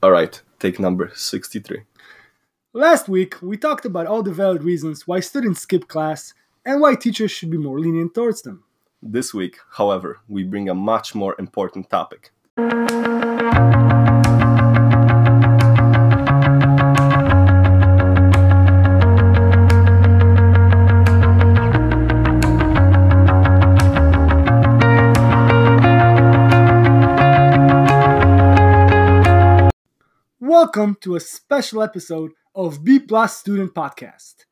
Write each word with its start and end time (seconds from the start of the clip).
All 0.00 0.12
right, 0.12 0.40
take 0.60 0.78
number 0.78 1.10
63. 1.12 1.82
Last 2.72 3.08
week, 3.08 3.34
we 3.42 3.56
talked 3.56 3.84
about 3.84 4.06
all 4.06 4.22
the 4.22 4.30
valid 4.30 4.62
reasons 4.62 5.08
why 5.08 5.18
students 5.18 5.62
skip 5.62 5.88
class 5.88 6.34
and 6.64 6.80
why 6.80 6.94
teachers 6.94 7.32
should 7.32 7.50
be 7.50 7.58
more 7.58 7.80
lenient 7.80 8.14
towards 8.14 8.42
them. 8.42 8.62
This 9.02 9.34
week, 9.34 9.56
however, 9.72 10.20
we 10.28 10.44
bring 10.44 10.68
a 10.68 10.74
much 10.74 11.16
more 11.16 11.34
important 11.40 11.90
topic. 11.90 12.30
Welcome 30.68 30.98
to 31.00 31.16
a 31.16 31.20
special 31.20 31.82
episode 31.82 32.32
of 32.54 32.84
B 32.84 32.98
Plus 32.98 33.38
Student 33.38 33.72
Podcast. 33.72 34.44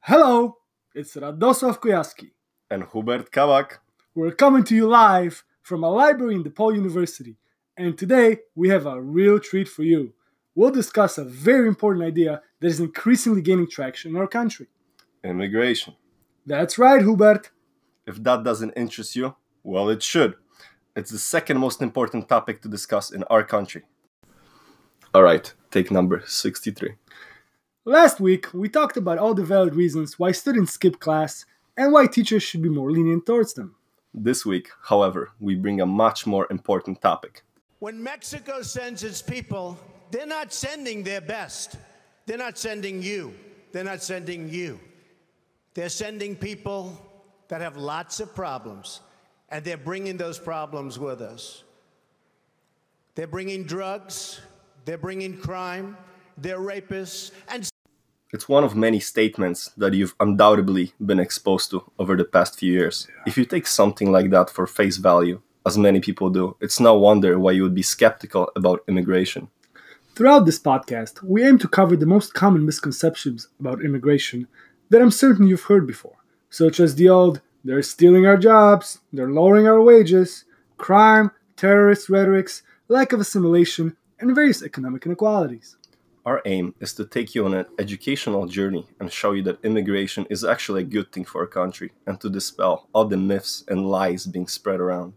Hello, 0.00 0.56
it's 0.94 1.14
Radosław 1.14 1.78
Kojaski. 1.78 2.30
And 2.70 2.84
Hubert 2.90 3.30
Kawak. 3.30 3.80
We're 4.14 4.32
coming 4.32 4.64
to 4.64 4.74
you 4.74 4.88
live 4.88 5.44
from 5.60 5.84
a 5.84 5.90
library 5.90 6.36
in 6.36 6.42
DePaul 6.42 6.74
University, 6.74 7.36
and 7.76 7.98
today 7.98 8.38
we 8.54 8.70
have 8.70 8.86
a 8.86 8.98
real 8.98 9.38
treat 9.38 9.68
for 9.68 9.82
you. 9.82 10.14
We'll 10.54 10.70
discuss 10.70 11.18
a 11.18 11.24
very 11.24 11.68
important 11.68 12.06
idea 12.06 12.40
that 12.60 12.66
is 12.66 12.80
increasingly 12.80 13.42
gaining 13.42 13.68
traction 13.68 14.12
in 14.12 14.16
our 14.16 14.26
country. 14.26 14.68
Immigration. 15.22 15.96
That's 16.46 16.78
right, 16.78 17.02
Hubert. 17.02 17.50
If 18.06 18.22
that 18.22 18.42
doesn't 18.42 18.72
interest 18.74 19.14
you, 19.14 19.36
well, 19.62 19.90
it 19.90 20.02
should. 20.02 20.34
It's 20.96 21.10
the 21.10 21.18
second 21.18 21.58
most 21.58 21.82
important 21.82 22.26
topic 22.26 22.62
to 22.62 22.68
discuss 22.70 23.10
in 23.10 23.22
our 23.24 23.44
country. 23.44 23.82
All 25.14 25.22
right, 25.22 25.50
take 25.70 25.90
number 25.90 26.22
63. 26.26 26.94
Last 27.86 28.20
week, 28.20 28.52
we 28.52 28.68
talked 28.68 28.98
about 28.98 29.16
all 29.16 29.32
the 29.32 29.42
valid 29.42 29.74
reasons 29.74 30.18
why 30.18 30.32
students 30.32 30.72
skip 30.72 31.00
class 31.00 31.46
and 31.78 31.94
why 31.94 32.06
teachers 32.06 32.42
should 32.42 32.60
be 32.60 32.68
more 32.68 32.90
lenient 32.90 33.24
towards 33.24 33.54
them. 33.54 33.74
This 34.12 34.44
week, 34.44 34.68
however, 34.84 35.30
we 35.40 35.54
bring 35.54 35.80
a 35.80 35.86
much 35.86 36.26
more 36.26 36.46
important 36.50 37.00
topic. 37.00 37.42
When 37.78 38.02
Mexico 38.02 38.60
sends 38.60 39.02
its 39.02 39.22
people, 39.22 39.78
they're 40.10 40.26
not 40.26 40.52
sending 40.52 41.02
their 41.02 41.22
best. 41.22 41.76
They're 42.26 42.36
not 42.36 42.58
sending 42.58 43.02
you. 43.02 43.32
They're 43.72 43.84
not 43.84 44.02
sending 44.02 44.50
you. 44.50 44.78
They're 45.72 45.88
sending 45.88 46.36
people 46.36 47.00
that 47.48 47.62
have 47.62 47.78
lots 47.78 48.20
of 48.20 48.34
problems, 48.34 49.00
and 49.48 49.64
they're 49.64 49.78
bringing 49.78 50.18
those 50.18 50.38
problems 50.38 50.98
with 50.98 51.22
us. 51.22 51.62
They're 53.14 53.26
bringing 53.26 53.64
drugs, 53.64 54.40
they're 54.84 54.98
bringing 54.98 55.36
crime, 55.38 55.96
they're 56.36 56.58
rapists, 56.58 57.30
and 57.48 57.68
It's 58.30 58.48
one 58.48 58.62
of 58.62 58.76
many 58.76 59.00
statements 59.00 59.70
that 59.76 59.94
you've 59.94 60.14
undoubtedly 60.20 60.92
been 61.04 61.18
exposed 61.18 61.70
to 61.70 61.90
over 61.98 62.14
the 62.14 62.24
past 62.24 62.58
few 62.58 62.70
years. 62.72 63.08
If 63.26 63.38
you 63.38 63.46
take 63.46 63.66
something 63.66 64.12
like 64.12 64.28
that 64.30 64.50
for 64.50 64.66
face 64.66 64.98
value, 64.98 65.40
as 65.64 65.78
many 65.78 66.00
people 66.00 66.28
do, 66.28 66.56
it's 66.60 66.78
no 66.78 66.94
wonder 66.98 67.38
why 67.38 67.52
you 67.52 67.62
would 67.62 67.74
be 67.74 67.82
skeptical 67.82 68.50
about 68.54 68.84
immigration. 68.86 69.48
Throughout 70.14 70.44
this 70.46 70.58
podcast, 70.58 71.22
we 71.22 71.42
aim 71.42 71.58
to 71.58 71.68
cover 71.68 71.96
the 71.96 72.04
most 72.04 72.34
common 72.34 72.66
misconceptions 72.66 73.48
about 73.60 73.84
immigration 73.84 74.46
that 74.90 75.00
I'm 75.00 75.10
certain 75.10 75.46
you've 75.46 75.70
heard 75.70 75.86
before, 75.86 76.16
such 76.50 76.80
as 76.80 76.96
the 76.96 77.08
old, 77.08 77.40
they're 77.64 77.82
stealing 77.82 78.26
our 78.26 78.36
jobs, 78.36 78.98
they're 79.12 79.30
lowering 79.30 79.66
our 79.66 79.80
wages, 79.80 80.44
crime, 80.76 81.30
terrorist 81.56 82.08
rhetorics, 82.08 82.62
lack 82.88 83.12
of 83.12 83.20
assimilation, 83.20 83.96
and 84.20 84.34
various 84.34 84.62
economic 84.62 85.06
inequalities. 85.06 85.76
Our 86.26 86.42
aim 86.44 86.74
is 86.78 86.92
to 86.94 87.06
take 87.06 87.34
you 87.34 87.46
on 87.46 87.54
an 87.54 87.66
educational 87.78 88.46
journey 88.46 88.86
and 89.00 89.10
show 89.10 89.32
you 89.32 89.42
that 89.44 89.64
immigration 89.64 90.26
is 90.28 90.44
actually 90.44 90.82
a 90.82 90.92
good 90.96 91.10
thing 91.10 91.24
for 91.24 91.42
a 91.42 91.48
country 91.48 91.92
and 92.06 92.20
to 92.20 92.28
dispel 92.28 92.88
all 92.92 93.06
the 93.06 93.16
myths 93.16 93.64
and 93.68 93.88
lies 93.88 94.26
being 94.26 94.46
spread 94.46 94.80
around. 94.80 95.14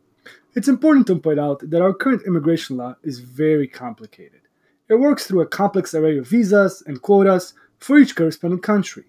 It's 0.56 0.68
important 0.68 1.08
to 1.08 1.18
point 1.18 1.40
out 1.40 1.70
that 1.70 1.82
our 1.82 1.94
current 1.94 2.24
immigration 2.26 2.78
law 2.78 2.96
is 3.04 3.20
very 3.20 3.68
complicated. 3.68 4.42
It 4.90 4.96
works 4.96 5.26
through 5.26 5.42
a 5.42 5.48
complex 5.48 5.94
array 5.94 6.18
of 6.18 6.28
visas 6.28 6.84
and 6.86 7.02
quotas 7.02 7.54
for 7.80 7.98
each 7.98 8.16
corresponding 8.16 8.60
country. 8.60 9.06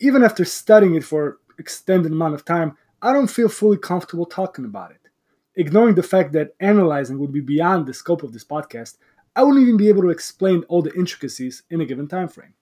Even 0.00 0.22
after 0.22 0.44
studying 0.44 0.94
it 0.94 1.04
for 1.04 1.38
extended 1.58 2.12
amount 2.12 2.34
of 2.34 2.44
time, 2.44 2.76
I 3.02 3.12
don't 3.12 3.30
feel 3.30 3.48
fully 3.48 3.78
comfortable 3.78 4.26
talking 4.26 4.64
about 4.64 4.90
it. 4.90 5.00
Ignoring 5.56 5.94
the 5.94 6.02
fact 6.02 6.32
that 6.32 6.54
analyzing 6.60 7.18
would 7.18 7.32
be 7.32 7.40
beyond 7.40 7.86
the 7.86 7.94
scope 7.94 8.22
of 8.22 8.32
this 8.32 8.44
podcast, 8.44 8.98
I 9.36 9.42
wouldn't 9.42 9.62
even 9.62 9.76
be 9.76 9.88
able 9.88 10.02
to 10.02 10.10
explain 10.10 10.64
all 10.64 10.82
the 10.82 10.94
intricacies 10.94 11.62
in 11.70 11.80
a 11.80 11.86
given 11.86 12.08
time 12.08 12.28
frame. 12.28 12.54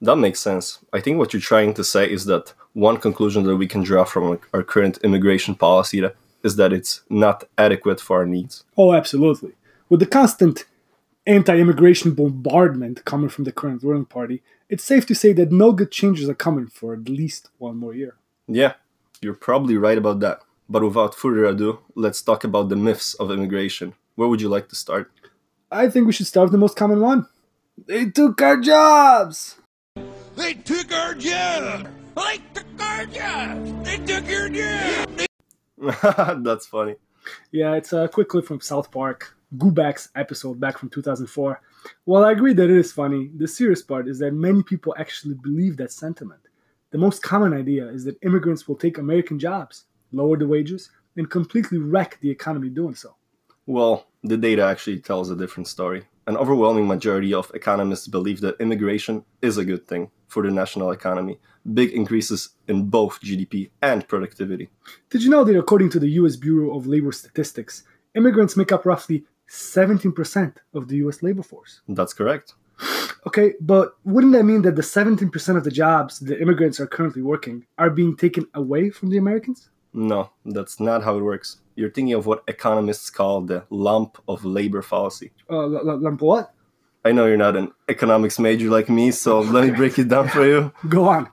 That 0.00 0.16
makes 0.16 0.40
sense. 0.40 0.80
I 0.92 1.00
think 1.00 1.18
what 1.18 1.32
you're 1.32 1.40
trying 1.40 1.74
to 1.74 1.84
say 1.84 2.10
is 2.10 2.24
that 2.26 2.52
one 2.72 2.96
conclusion 2.96 3.44
that 3.44 3.56
we 3.56 3.68
can 3.68 3.82
draw 3.82 4.04
from 4.04 4.38
our 4.52 4.62
current 4.62 4.98
immigration 5.04 5.54
policy 5.54 6.04
uh, 6.04 6.10
is 6.42 6.56
that 6.56 6.72
it's 6.72 7.02
not 7.08 7.44
adequate 7.56 8.00
for 8.00 8.18
our 8.18 8.26
needs. 8.26 8.64
Oh, 8.76 8.92
absolutely. 8.92 9.52
With 9.88 10.00
the 10.00 10.06
constant 10.06 10.64
anti 11.26 11.56
immigration 11.56 12.14
bombardment 12.14 13.04
coming 13.04 13.28
from 13.28 13.44
the 13.44 13.52
current 13.52 13.82
ruling 13.82 14.06
party, 14.06 14.42
it's 14.68 14.84
safe 14.84 15.06
to 15.06 15.14
say 15.14 15.32
that 15.34 15.52
no 15.52 15.72
good 15.72 15.92
changes 15.92 16.28
are 16.28 16.34
coming 16.34 16.66
for 16.66 16.94
at 16.94 17.08
least 17.08 17.50
one 17.58 17.76
more 17.76 17.94
year. 17.94 18.16
Yeah, 18.48 18.74
you're 19.20 19.34
probably 19.34 19.76
right 19.76 19.98
about 19.98 20.20
that. 20.20 20.40
But 20.68 20.82
without 20.82 21.14
further 21.14 21.44
ado, 21.44 21.80
let's 21.94 22.22
talk 22.22 22.44
about 22.44 22.68
the 22.68 22.76
myths 22.76 23.14
of 23.14 23.30
immigration. 23.30 23.94
Where 24.16 24.28
would 24.28 24.40
you 24.40 24.48
like 24.48 24.68
to 24.70 24.74
start? 24.74 25.12
I 25.72 25.88
think 25.88 26.06
we 26.06 26.12
should 26.12 26.26
start 26.26 26.44
with 26.44 26.52
the 26.52 26.58
most 26.58 26.76
common 26.76 27.00
one. 27.00 27.26
They 27.86 28.10
took 28.10 28.42
our 28.42 28.58
jobs! 28.58 29.56
They 30.36 30.52
took 30.52 30.92
our 30.92 31.14
jobs! 31.14 31.88
They 32.14 32.40
took 32.52 32.82
our 32.82 33.06
job. 33.06 33.84
They 33.84 33.96
took 33.96 34.28
your 34.28 34.50
job. 34.50 35.08
That's 36.44 36.66
funny. 36.66 36.96
Yeah, 37.52 37.74
it's 37.76 37.94
a 37.94 38.06
quick 38.06 38.28
clip 38.28 38.44
from 38.44 38.60
South 38.60 38.90
Park, 38.90 39.34
Goobacks 39.56 40.10
episode 40.14 40.60
back 40.60 40.76
from 40.76 40.90
2004. 40.90 41.62
While 42.04 42.24
I 42.26 42.32
agree 42.32 42.52
that 42.52 42.68
it 42.68 42.76
is 42.76 42.92
funny, 42.92 43.30
the 43.34 43.48
serious 43.48 43.80
part 43.80 44.08
is 44.08 44.18
that 44.18 44.32
many 44.34 44.62
people 44.62 44.94
actually 44.98 45.36
believe 45.36 45.78
that 45.78 45.90
sentiment. 45.90 46.42
The 46.90 46.98
most 46.98 47.22
common 47.22 47.54
idea 47.54 47.86
is 47.88 48.04
that 48.04 48.22
immigrants 48.22 48.68
will 48.68 48.76
take 48.76 48.98
American 48.98 49.38
jobs, 49.38 49.84
lower 50.12 50.36
the 50.36 50.46
wages, 50.46 50.90
and 51.16 51.30
completely 51.30 51.78
wreck 51.78 52.18
the 52.20 52.30
economy 52.30 52.68
doing 52.68 52.94
so. 52.94 53.14
Well, 53.64 54.06
the 54.22 54.36
data 54.36 54.62
actually 54.62 55.00
tells 55.00 55.30
a 55.30 55.36
different 55.36 55.68
story. 55.68 56.04
An 56.26 56.36
overwhelming 56.36 56.86
majority 56.86 57.34
of 57.34 57.50
economists 57.54 58.06
believe 58.06 58.40
that 58.42 58.60
immigration 58.60 59.24
is 59.42 59.58
a 59.58 59.64
good 59.64 59.86
thing 59.88 60.10
for 60.28 60.42
the 60.42 60.50
national 60.50 60.92
economy. 60.92 61.40
Big 61.74 61.90
increases 61.90 62.50
in 62.68 62.88
both 62.88 63.20
GDP 63.20 63.70
and 63.82 64.06
productivity. 64.06 64.68
Did 65.10 65.22
you 65.22 65.30
know 65.30 65.42
that 65.44 65.58
according 65.58 65.90
to 65.90 65.98
the 65.98 66.10
US 66.10 66.36
Bureau 66.36 66.76
of 66.76 66.86
Labor 66.86 67.12
Statistics, 67.12 67.82
immigrants 68.14 68.56
make 68.56 68.70
up 68.70 68.86
roughly 68.86 69.24
17% 69.48 70.54
of 70.74 70.88
the 70.88 70.96
US 70.98 71.22
labor 71.22 71.42
force? 71.42 71.80
That's 71.88 72.14
correct. 72.14 72.54
Okay, 73.24 73.54
but 73.60 73.92
wouldn't 74.02 74.32
that 74.32 74.42
mean 74.42 74.62
that 74.62 74.74
the 74.74 74.82
17% 74.82 75.56
of 75.56 75.62
the 75.62 75.70
jobs 75.70 76.18
the 76.18 76.42
immigrants 76.42 76.80
are 76.80 76.88
currently 76.88 77.22
working 77.22 77.64
are 77.78 77.88
being 77.88 78.16
taken 78.16 78.48
away 78.54 78.90
from 78.90 79.10
the 79.10 79.16
Americans? 79.16 79.70
No, 79.94 80.30
that's 80.44 80.80
not 80.80 81.02
how 81.02 81.16
it 81.18 81.22
works. 81.22 81.58
You're 81.76 81.90
thinking 81.90 82.14
of 82.14 82.26
what 82.26 82.44
economists 82.48 83.10
call 83.10 83.42
the 83.42 83.64
lump 83.70 84.18
of 84.28 84.44
labor 84.44 84.82
fallacy. 84.82 85.32
Uh, 85.50 85.60
l- 85.60 85.88
l- 85.90 85.98
lump 85.98 86.20
what? 86.22 86.52
I 87.04 87.12
know 87.12 87.26
you're 87.26 87.36
not 87.36 87.56
an 87.56 87.72
economics 87.88 88.38
major 88.38 88.70
like 88.70 88.88
me, 88.88 89.10
so 89.10 89.40
let 89.54 89.64
me 89.64 89.70
break 89.70 89.98
it 89.98 90.08
down 90.08 90.28
for 90.28 90.46
you. 90.46 90.72
Go 90.88 91.08
on. 91.08 91.28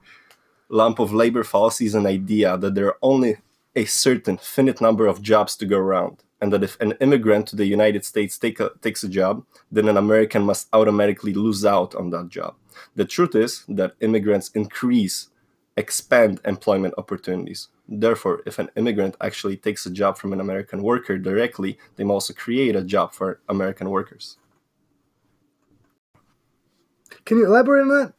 lump 0.70 1.00
of 1.00 1.14
labor 1.14 1.44
fallacy 1.44 1.86
is 1.86 1.96
an 1.96 2.06
idea 2.06 2.58
that 2.58 2.75
there 2.75 2.88
are 2.88 2.97
only 3.02 3.38
a 3.75 3.86
certain 3.86 4.38
finite 4.38 4.81
number 4.81 5.08
of 5.08 5.22
jobs 5.22 5.56
to 5.58 5.66
go 5.66 5.78
around, 5.78 6.24
and 6.41 6.52
that 6.53 6.64
if 6.64 6.80
an 6.81 6.94
immigrant 7.02 7.47
to 7.47 7.56
the 7.56 7.66
United 7.66 8.03
States 8.06 8.38
take 8.38 8.59
a, 8.59 8.72
takes 8.81 9.03
a 9.03 9.09
job, 9.09 9.44
then 9.72 9.88
an 9.88 9.97
American 9.97 10.44
must 10.44 10.67
automatically 10.73 11.34
lose 11.34 11.66
out 11.66 11.96
on 11.96 12.09
that 12.09 12.29
job. 12.29 12.55
The 12.96 13.05
truth 13.05 13.35
is 13.35 13.64
that 13.70 13.94
immigrants 14.02 14.50
increase, 14.53 15.29
expand 15.78 16.40
employment 16.46 16.94
opportunities. 16.97 17.67
Therefore, 17.91 18.44
if 18.46 18.59
an 18.59 18.70
immigrant 18.76 19.16
actually 19.20 19.58
takes 19.58 19.86
a 19.88 19.90
job 19.90 20.20
from 20.20 20.32
an 20.32 20.40
American 20.40 20.84
worker 20.84 21.18
directly, 21.18 21.80
they 21.96 22.03
may 22.03 22.14
also 22.14 22.34
create 22.34 22.76
a 22.76 22.84
job 22.84 23.14
for 23.14 23.40
American 23.50 23.90
workers. 23.90 24.38
Can 27.26 27.40
you 27.40 27.47
elaborate 27.47 27.82
on 27.82 27.90
that? 27.90 28.14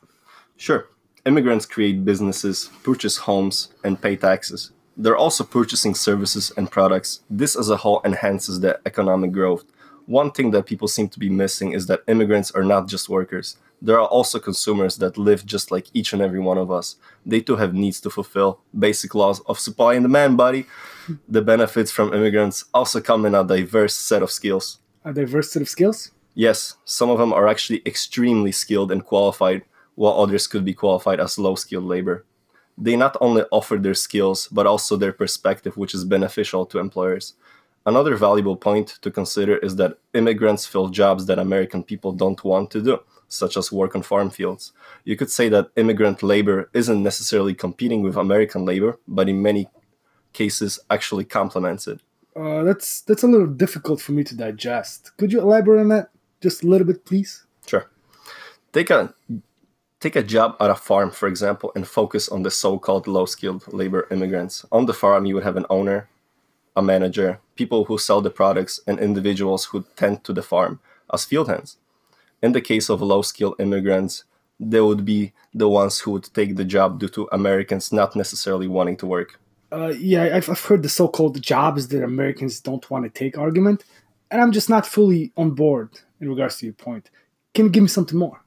Sure. 0.57 0.89
Immigrants 1.25 1.67
create 1.67 2.05
businesses, 2.05 2.71
purchase 2.83 3.19
homes, 3.19 3.69
and 3.85 4.01
pay 4.03 4.17
taxes. 4.17 4.73
They're 4.97 5.17
also 5.17 5.45
purchasing 5.45 5.95
services 5.95 6.53
and 6.57 6.69
products. 6.69 7.21
This 7.31 7.55
as 7.55 7.71
a 7.71 7.77
whole 7.77 8.01
enhances 8.05 8.59
the 8.61 8.81
economic 8.85 9.31
growth. 9.31 9.65
One 10.11 10.33
thing 10.33 10.51
that 10.51 10.67
people 10.67 10.89
seem 10.89 11.09
to 11.11 11.21
be 11.21 11.31
missing 11.31 11.71
is 11.71 11.87
that 11.87 12.03
immigrants 12.09 12.51
are 12.51 12.65
not 12.65 12.89
just 12.89 13.09
workers. 13.09 13.59
There 13.81 13.95
are 13.95 14.09
also 14.09 14.41
consumers 14.41 14.97
that 14.97 15.17
live 15.17 15.47
just 15.47 15.71
like 15.71 15.87
each 15.95 16.12
and 16.12 16.21
every 16.21 16.41
one 16.41 16.59
of 16.59 16.69
us. 16.69 16.97
They 17.25 17.41
too 17.41 17.55
have 17.55 17.75
needs 17.75 18.01
to 18.01 18.11
fulfill, 18.11 18.59
basic 18.77 19.15
laws 19.15 19.39
of 19.47 19.61
supply 19.61 19.95
and 19.95 20.03
demand, 20.03 20.37
buddy. 20.37 20.67
The 21.29 21.43
benefits 21.43 21.93
from 21.93 22.12
immigrants 22.12 22.65
also 22.75 23.01
come 23.01 23.25
in 23.25 23.37
a 23.37 23.45
diverse 23.45 23.95
set 23.95 24.21
of 24.21 24.33
skills. 24.33 24.81
A 25.05 25.12
diverse 25.12 25.53
set 25.53 25.62
of 25.62 25.69
skills? 25.69 26.11
Yes, 26.35 26.75
some 26.85 27.09
of 27.09 27.19
them 27.19 27.33
are 27.33 27.47
actually 27.47 27.81
extremely 27.87 28.51
skilled 28.51 28.91
and 28.91 29.05
qualified, 29.05 29.62
while 29.95 30.21
others 30.21 30.49
could 30.49 30.65
be 30.65 30.75
qualified 30.75 31.21
as 31.21 31.39
low 31.39 31.55
skilled 31.55 31.85
labor. 31.85 32.25
They 32.77 32.97
not 32.97 33.17
only 33.21 33.45
offer 33.53 33.77
their 33.77 33.95
skills, 33.95 34.49
but 34.49 34.67
also 34.67 34.97
their 34.97 35.12
perspective, 35.12 35.77
which 35.77 35.95
is 35.95 36.05
beneficial 36.05 36.67
to 36.67 36.81
employers. 36.81 37.35
Another 37.87 38.15
valuable 38.15 38.56
point 38.56 38.99
to 39.00 39.11
consider 39.11 39.56
is 39.59 39.77
that 39.77 39.99
immigrants 40.12 40.67
fill 40.67 40.88
jobs 40.88 41.27
that 41.27 41.38
American 41.38 41.82
people 41.82 42.12
don't 42.12 42.44
want 42.44 42.71
to 42.73 42.82
do, 42.82 43.00
such 43.29 43.56
as 43.56 43.73
work 43.73 43.94
on 43.94 44.03
farm 44.03 44.31
fields. 44.31 44.73
You 45.05 45.17
could 45.17 45.31
say 45.31 45.49
that 45.49 45.71
immigrant 45.77 46.23
labor 46.23 46.69
isn't 46.75 47.03
necessarily 47.03 47.55
competing 47.55 48.03
with 48.03 48.17
American 48.17 48.65
labor, 48.67 48.99
but 49.09 49.29
in 49.29 49.41
many 49.41 49.69
cases 50.32 50.79
actually 50.91 51.25
complements 51.25 51.87
it. 51.88 52.00
Uh, 52.37 52.62
that's 52.62 53.00
that's 53.00 53.25
a 53.25 53.27
little 53.27 53.47
difficult 53.47 54.00
for 54.00 54.12
me 54.12 54.25
to 54.25 54.37
digest. 54.37 55.17
Could 55.17 55.33
you 55.33 55.41
elaborate 55.41 55.81
on 55.81 55.88
that 55.88 56.11
just 56.41 56.62
a 56.62 56.67
little 56.67 56.87
bit, 56.87 57.05
please? 57.05 57.44
Sure. 57.67 57.91
Take 58.73 58.91
a 58.91 59.12
take 60.00 60.17
a 60.17 60.23
job 60.23 60.56
at 60.61 60.71
a 60.71 60.75
farm, 60.75 61.11
for 61.11 61.29
example, 61.29 61.73
and 61.75 61.87
focus 61.87 62.29
on 62.29 62.43
the 62.43 62.50
so-called 62.50 63.06
low-skilled 63.06 63.73
labor 63.73 64.06
immigrants. 64.11 64.65
On 64.71 64.87
the 64.87 64.94
farm, 64.94 65.26
you 65.26 65.35
would 65.35 65.44
have 65.44 65.56
an 65.56 65.67
owner, 65.69 66.09
a 66.77 66.83
manager, 66.83 67.41
people 67.57 67.85
who 67.85 67.99
sell 67.99 68.21
the 68.21 68.31
products, 68.31 68.81
and 68.87 68.99
individuals 68.99 69.67
who 69.67 69.85
tend 69.97 70.25
to 70.25 70.33
the 70.33 70.43
farm 70.43 70.81
as 71.13 71.25
field 71.25 71.49
hands. 71.49 71.77
In 72.43 72.53
the 72.53 72.61
case 72.61 72.89
of 72.89 73.03
low-skilled 73.03 73.61
immigrants, 73.61 74.25
they 74.59 74.81
would 74.81 75.05
be 75.05 75.33
the 75.55 75.69
ones 75.69 76.01
who 76.01 76.13
would 76.13 76.33
take 76.35 76.57
the 76.57 76.65
job 76.65 77.01
due 77.01 77.09
to 77.09 77.29
Americans 77.33 77.93
not 77.93 78.15
necessarily 78.15 78.69
wanting 78.69 78.97
to 78.99 79.07
work. 79.07 79.41
Uh, 79.73 79.93
yeah, 79.99 80.35
I've, 80.35 80.49
I've 80.49 80.61
heard 80.61 80.83
the 80.83 80.89
so-called 80.89 81.41
jobs 81.41 81.89
that 81.89 82.03
Americans 82.03 82.61
don't 82.61 82.89
want 82.91 83.05
to 83.05 83.11
take 83.11 83.39
argument, 83.39 83.85
and 84.31 84.41
I'm 84.41 84.53
just 84.53 84.69
not 84.69 84.87
fully 84.87 85.33
on 85.37 85.53
board 85.53 85.91
in 86.21 86.29
regards 86.29 86.59
to 86.59 86.67
your 86.67 86.75
point. 86.75 87.11
Can 87.55 87.67
you 87.67 87.71
give 87.71 87.83
me 87.83 87.89
something 87.89 88.19
more? 88.19 88.43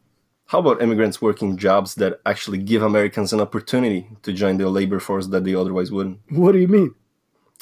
How 0.45 0.59
about 0.59 0.81
immigrants 0.81 1.21
working 1.21 1.57
jobs 1.57 1.95
that 1.95 2.19
actually 2.25 2.59
give 2.59 2.83
Americans 2.83 3.33
an 3.33 3.41
opportunity 3.41 4.07
to 4.21 4.33
join 4.33 4.57
the 4.57 4.69
labor 4.69 4.99
force 4.99 5.27
that 5.27 5.43
they 5.43 5.55
otherwise 5.55 5.91
wouldn't? 5.91 6.19
What 6.29 6.51
do 6.51 6.59
you 6.59 6.67
mean? 6.67 6.93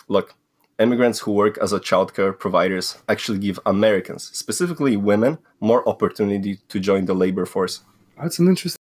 Look, 0.08 0.36
immigrants 0.82 1.20
who 1.20 1.32
work 1.32 1.58
as 1.60 1.72
a 1.72 1.80
childcare 1.80 2.38
providers 2.38 2.98
actually 3.08 3.40
give 3.40 3.60
Americans, 3.66 4.30
specifically 4.34 4.98
women, 4.98 5.38
more 5.60 5.88
opportunity 5.88 6.60
to 6.68 6.80
join 6.80 7.06
the 7.06 7.14
labor 7.14 7.46
force. 7.46 7.82
That's 8.20 8.40
an 8.40 8.48
interesting. 8.48 8.80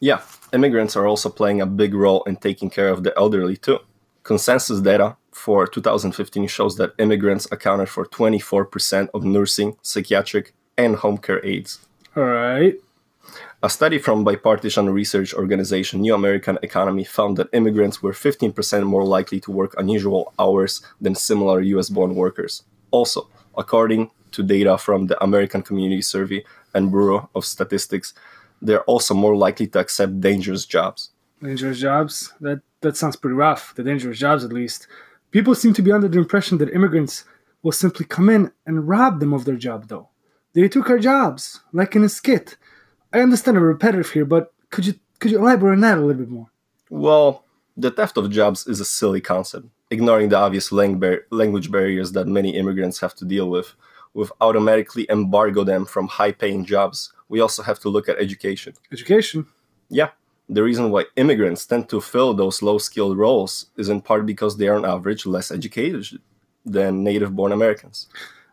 Yeah, 0.00 0.22
immigrants 0.52 0.96
are 0.96 1.06
also 1.06 1.28
playing 1.28 1.60
a 1.60 1.66
big 1.66 1.94
role 1.94 2.22
in 2.24 2.36
taking 2.36 2.70
care 2.70 2.88
of 2.88 3.02
the 3.02 3.16
elderly 3.16 3.56
too. 3.56 3.78
Consensus 4.22 4.80
data 4.80 5.16
for 5.32 5.66
2015 5.66 6.48
shows 6.48 6.76
that 6.76 6.92
immigrants 6.98 7.46
accounted 7.52 7.88
for 7.88 8.04
24% 8.06 9.08
of 9.14 9.24
nursing, 9.24 9.76
psychiatric, 9.82 10.54
and 10.76 10.96
home 10.96 11.18
care 11.18 11.44
aides. 11.44 11.78
All 12.16 12.24
right. 12.24 12.74
A 13.66 13.68
study 13.68 13.98
from 13.98 14.22
bipartisan 14.22 14.90
research 14.90 15.34
organization 15.34 16.00
New 16.00 16.14
American 16.14 16.56
Economy 16.62 17.02
found 17.02 17.36
that 17.36 17.48
immigrants 17.52 18.00
were 18.00 18.12
15% 18.12 18.84
more 18.86 19.04
likely 19.04 19.40
to 19.40 19.50
work 19.50 19.74
unusual 19.76 20.32
hours 20.38 20.82
than 21.00 21.16
similar 21.16 21.60
US 21.60 21.88
born 21.90 22.14
workers. 22.14 22.62
Also, 22.92 23.28
according 23.58 24.12
to 24.30 24.44
data 24.44 24.78
from 24.78 25.08
the 25.08 25.20
American 25.20 25.62
Community 25.62 26.00
Survey 26.00 26.44
and 26.74 26.92
Bureau 26.92 27.28
of 27.34 27.44
Statistics, 27.44 28.14
they're 28.62 28.84
also 28.84 29.14
more 29.14 29.34
likely 29.34 29.66
to 29.66 29.80
accept 29.80 30.20
dangerous 30.20 30.64
jobs. 30.64 31.10
Dangerous 31.42 31.80
jobs? 31.80 32.34
That 32.40 32.60
that 32.82 32.96
sounds 32.96 33.16
pretty 33.16 33.34
rough. 33.34 33.74
The 33.74 33.82
dangerous 33.82 34.20
jobs, 34.20 34.44
at 34.44 34.52
least. 34.52 34.86
People 35.32 35.56
seem 35.56 35.74
to 35.74 35.82
be 35.82 35.90
under 35.90 36.06
the 36.06 36.20
impression 36.20 36.58
that 36.58 36.72
immigrants 36.72 37.24
will 37.64 37.72
simply 37.72 38.06
come 38.06 38.28
in 38.28 38.52
and 38.64 38.86
rob 38.86 39.18
them 39.18 39.32
of 39.32 39.44
their 39.44 39.56
job, 39.56 39.88
though. 39.88 40.10
They 40.52 40.68
took 40.68 40.88
our 40.88 41.00
jobs, 41.00 41.62
like 41.72 41.96
in 41.96 42.04
a 42.04 42.08
skit. 42.08 42.56
I 43.16 43.20
understand 43.20 43.56
I'm 43.56 43.62
repetitive 43.62 44.10
here, 44.10 44.26
but 44.26 44.52
could 44.70 44.84
you 44.86 44.94
could 45.20 45.30
you 45.30 45.38
elaborate 45.38 45.72
on 45.72 45.80
that 45.80 45.96
a 45.96 46.02
little 46.02 46.20
bit 46.22 46.28
more? 46.28 46.50
Well, 46.90 47.44
the 47.74 47.90
theft 47.90 48.18
of 48.18 48.30
jobs 48.30 48.66
is 48.66 48.78
a 48.78 48.84
silly 48.84 49.22
concept, 49.22 49.68
ignoring 49.90 50.28
the 50.28 50.36
obvious 50.36 50.70
lang- 50.70 50.98
bar- 50.98 51.24
language 51.30 51.70
barriers 51.70 52.12
that 52.12 52.26
many 52.26 52.54
immigrants 52.54 53.00
have 53.00 53.14
to 53.14 53.24
deal 53.24 53.48
with. 53.48 53.74
We've 54.12 54.32
automatically 54.42 55.06
embargo 55.08 55.64
them 55.64 55.86
from 55.86 56.08
high-paying 56.08 56.66
jobs. 56.66 57.14
We 57.30 57.40
also 57.40 57.62
have 57.62 57.78
to 57.80 57.88
look 57.88 58.06
at 58.10 58.18
education. 58.18 58.74
Education. 58.92 59.46
Yeah, 59.88 60.10
the 60.46 60.62
reason 60.62 60.90
why 60.90 61.06
immigrants 61.16 61.64
tend 61.64 61.88
to 61.88 62.02
fill 62.02 62.34
those 62.34 62.60
low-skilled 62.60 63.16
roles 63.16 63.66
is 63.78 63.88
in 63.88 64.02
part 64.02 64.26
because 64.26 64.58
they 64.58 64.68
are 64.68 64.76
on 64.76 64.84
average 64.84 65.24
less 65.24 65.50
educated 65.50 66.06
than 66.66 67.02
native-born 67.02 67.52
Americans. 67.52 68.08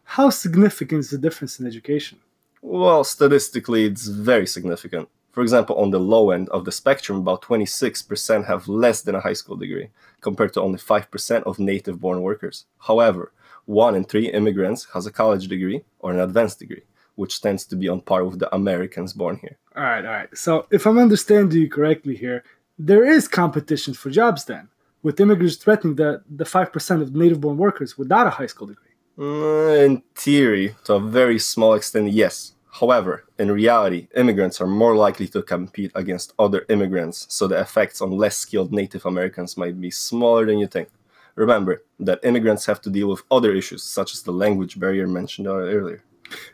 How 0.06 0.30
significant 0.30 1.00
is 1.02 1.10
the 1.10 1.18
difference 1.18 1.60
in 1.60 1.68
education? 1.68 2.20
Well, 2.66 3.04
statistically, 3.04 3.84
it's 3.86 4.08
very 4.08 4.48
significant. 4.48 5.10
For 5.34 5.44
example, 5.44 5.76
on 5.76 5.92
the 5.92 6.00
low 6.00 6.32
end 6.32 6.48
of 6.50 6.64
the 6.64 6.72
spectrum, 6.72 7.18
about 7.18 7.42
26% 7.42 8.46
have 8.46 8.70
less 8.70 9.02
than 9.02 9.16
a 9.16 9.20
high 9.20 9.34
school 9.34 9.58
degree, 9.58 9.90
compared 10.22 10.54
to 10.54 10.62
only 10.62 10.80
5% 10.80 11.44
of 11.44 11.60
native 11.60 12.00
born 12.00 12.22
workers. 12.22 12.66
However, 12.80 13.34
one 13.66 13.96
in 13.96 14.06
three 14.06 14.32
immigrants 14.32 14.88
has 14.94 15.06
a 15.06 15.12
college 15.12 15.50
degree 15.50 15.84
or 16.00 16.14
an 16.14 16.22
advanced 16.22 16.60
degree, 16.60 16.84
which 17.16 17.42
tends 17.42 17.66
to 17.66 17.76
be 17.76 17.90
on 17.90 18.00
par 18.00 18.24
with 18.24 18.40
the 18.40 18.54
Americans 18.56 19.12
born 19.12 19.38
here. 19.42 19.58
All 19.76 19.84
right, 19.84 20.06
all 20.06 20.12
right. 20.12 20.38
So, 20.38 20.66
if 20.72 20.88
I'm 20.88 20.98
understanding 20.98 21.60
you 21.60 21.70
correctly 21.70 22.16
here, 22.16 22.46
there 22.80 23.04
is 23.04 23.28
competition 23.28 23.94
for 23.94 24.10
jobs 24.10 24.46
then, 24.46 24.70
with 25.02 25.20
immigrants 25.20 25.58
threatening 25.58 25.96
the, 25.96 26.24
the 26.30 26.46
5% 26.46 27.02
of 27.02 27.14
native 27.14 27.42
born 27.42 27.58
workers 27.58 27.98
without 27.98 28.26
a 28.26 28.32
high 28.32 28.48
school 28.48 28.68
degree. 28.68 28.94
Mm, 29.18 29.86
In 29.86 30.04
theory, 30.16 30.76
to 30.86 30.94
a 30.94 31.00
very 31.00 31.40
small 31.40 31.74
extent, 31.74 32.12
yes. 32.12 32.53
However, 32.80 33.26
in 33.38 33.52
reality, 33.52 34.08
immigrants 34.16 34.60
are 34.60 34.66
more 34.66 34.96
likely 34.96 35.28
to 35.28 35.44
compete 35.44 35.92
against 35.94 36.34
other 36.40 36.66
immigrants, 36.70 37.28
so 37.30 37.48
the 37.48 37.60
effects 37.60 38.02
on 38.02 38.10
less 38.10 38.36
skilled 38.36 38.74
Native 38.74 39.06
Americans 39.06 39.56
might 39.58 39.80
be 39.80 39.92
smaller 39.92 40.48
than 40.48 40.58
you 40.58 40.66
think. 40.66 40.90
Remember 41.36 41.84
that 42.00 42.20
immigrants 42.24 42.66
have 42.66 42.82
to 42.82 42.90
deal 42.90 43.10
with 43.10 43.22
other 43.30 43.54
issues, 43.54 43.84
such 43.84 44.14
as 44.14 44.24
the 44.24 44.32
language 44.32 44.80
barrier 44.80 45.08
mentioned 45.08 45.46
earlier. 45.46 46.04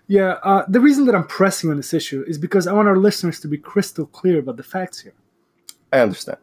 Yeah, 0.07 0.39
uh, 0.43 0.65
the 0.67 0.81
reason 0.81 1.05
that 1.05 1.15
I'm 1.15 1.27
pressing 1.27 1.69
on 1.69 1.77
this 1.77 1.93
issue 1.93 2.25
is 2.27 2.37
because 2.37 2.67
I 2.67 2.73
want 2.73 2.89
our 2.89 2.97
listeners 2.97 3.39
to 3.39 3.47
be 3.47 3.57
crystal 3.57 4.05
clear 4.05 4.39
about 4.39 4.57
the 4.57 4.63
facts 4.63 4.99
here. 4.99 5.13
I 5.93 5.99
understand. 5.99 6.39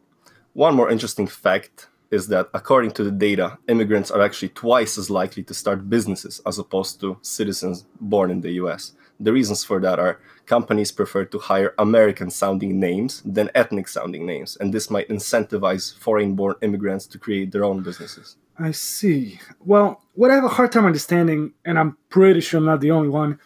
One 0.55 0.75
more 0.75 0.91
interesting 0.91 1.27
fact 1.27 1.89
is 2.11 2.29
that 2.29 2.49
according 2.55 2.93
to 2.93 3.05
the 3.05 3.11
data, 3.11 3.59
immigrants 3.69 4.11
are 4.11 4.23
actually 4.23 4.51
twice 4.51 4.97
as 4.97 5.11
likely 5.11 5.43
to 5.43 5.53
start 5.53 5.91
businesses 5.91 6.41
as 6.47 6.59
opposed 6.59 6.99
to 7.01 7.19
citizens 7.21 7.85
born 8.01 8.31
in 8.31 8.41
the 8.41 8.53
US. 8.53 8.93
The 9.19 9.33
reasons 9.33 9.65
for 9.65 9.81
that 9.81 9.99
are 9.99 10.21
companies 10.45 10.93
prefer 10.93 11.25
to 11.27 11.39
hire 11.39 11.75
American 11.79 12.31
sounding 12.31 12.79
names 12.79 13.23
than 13.25 13.51
ethnic 13.55 13.89
sounding 13.89 14.27
names, 14.27 14.57
and 14.61 14.73
this 14.73 14.91
might 14.91 15.09
incentivize 15.09 15.97
foreign 15.99 16.35
born 16.35 16.57
immigrants 16.63 17.07
to 17.07 17.19
create 17.19 17.53
their 17.53 17.65
own 17.65 17.83
businesses. 17.83 18.37
I 18.59 18.73
see. 18.73 19.41
Well, 19.61 20.03
what 20.15 20.31
I 20.31 20.35
have 20.35 20.45
a 20.45 20.49
hard 20.49 20.73
time 20.73 20.87
understanding, 20.87 21.53
and 21.65 21.79
I'm 21.79 21.97
pretty 22.09 22.41
sure 22.41 22.59
I'm 22.59 22.67
not 22.67 22.81
the 22.81 22.91
only 22.91 23.09
one, 23.09 23.39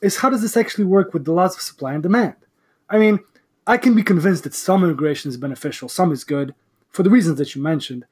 is 0.00 0.18
how 0.18 0.30
does 0.30 0.42
this 0.42 0.56
actually 0.56 0.84
work 0.84 1.14
with 1.14 1.24
the 1.24 1.32
laws 1.32 1.54
of 1.54 1.62
supply 1.62 1.94
and 1.94 2.02
demand? 2.02 2.36
I 2.88 2.98
mean, 2.98 3.20
I 3.66 3.76
can 3.76 3.94
be 3.94 4.02
convinced 4.02 4.44
that 4.44 4.54
some 4.54 4.82
immigration 4.84 5.28
is 5.28 5.36
beneficial, 5.36 5.88
some 5.88 6.12
is 6.12 6.24
good, 6.24 6.54
for 6.88 7.02
the 7.02 7.10
reasons 7.10 7.38
that 7.38 7.54
you 7.54 7.62
mentioned. 7.62 8.04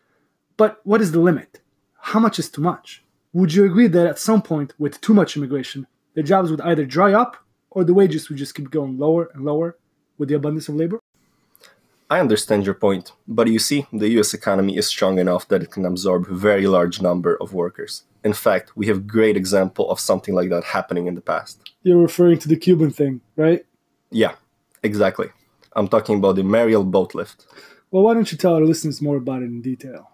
But 0.56 0.80
what 0.84 1.00
is 1.00 1.12
the 1.12 1.20
limit? 1.20 1.60
How 1.98 2.20
much 2.20 2.38
is 2.38 2.48
too 2.48 2.62
much? 2.62 3.02
Would 3.32 3.54
you 3.54 3.64
agree 3.64 3.86
that 3.88 4.06
at 4.06 4.18
some 4.18 4.42
point, 4.42 4.74
with 4.78 5.00
too 5.00 5.14
much 5.14 5.36
immigration, 5.36 5.86
the 6.14 6.22
jobs 6.22 6.50
would 6.50 6.60
either 6.60 6.84
dry 6.84 7.12
up 7.12 7.36
or 7.70 7.84
the 7.84 7.94
wages 7.94 8.28
would 8.28 8.38
just 8.38 8.54
keep 8.54 8.70
going 8.70 8.98
lower 8.98 9.30
and 9.34 9.44
lower 9.44 9.76
with 10.18 10.28
the 10.28 10.34
abundance 10.34 10.68
of 10.68 10.74
labor? 10.74 11.00
I 12.10 12.18
understand 12.18 12.64
your 12.64 12.74
point, 12.74 13.12
but 13.28 13.46
you 13.46 13.60
see, 13.60 13.86
the 13.92 14.08
US 14.18 14.34
economy 14.34 14.76
is 14.76 14.88
strong 14.88 15.18
enough 15.18 15.46
that 15.48 15.62
it 15.62 15.70
can 15.70 15.86
absorb 15.86 16.26
a 16.28 16.34
very 16.34 16.66
large 16.66 17.00
number 17.00 17.36
of 17.40 17.52
workers. 17.52 18.02
In 18.24 18.32
fact, 18.32 18.76
we 18.76 18.88
have 18.88 19.06
great 19.06 19.36
example 19.36 19.88
of 19.90 20.00
something 20.00 20.34
like 20.34 20.50
that 20.50 20.64
happening 20.64 21.06
in 21.06 21.14
the 21.14 21.20
past. 21.20 21.70
You're 21.84 22.02
referring 22.02 22.38
to 22.40 22.48
the 22.48 22.56
Cuban 22.56 22.90
thing, 22.90 23.20
right? 23.36 23.64
Yeah, 24.10 24.34
exactly. 24.82 25.28
I'm 25.74 25.86
talking 25.86 26.16
about 26.16 26.34
the 26.34 26.42
Mariel 26.42 26.82
boat 26.82 27.14
lift. 27.14 27.46
Well, 27.92 28.02
why 28.02 28.14
don't 28.14 28.30
you 28.32 28.36
tell 28.36 28.54
our 28.54 28.64
listeners 28.64 29.00
more 29.00 29.16
about 29.16 29.42
it 29.42 29.46
in 29.46 29.62
detail? 29.62 30.10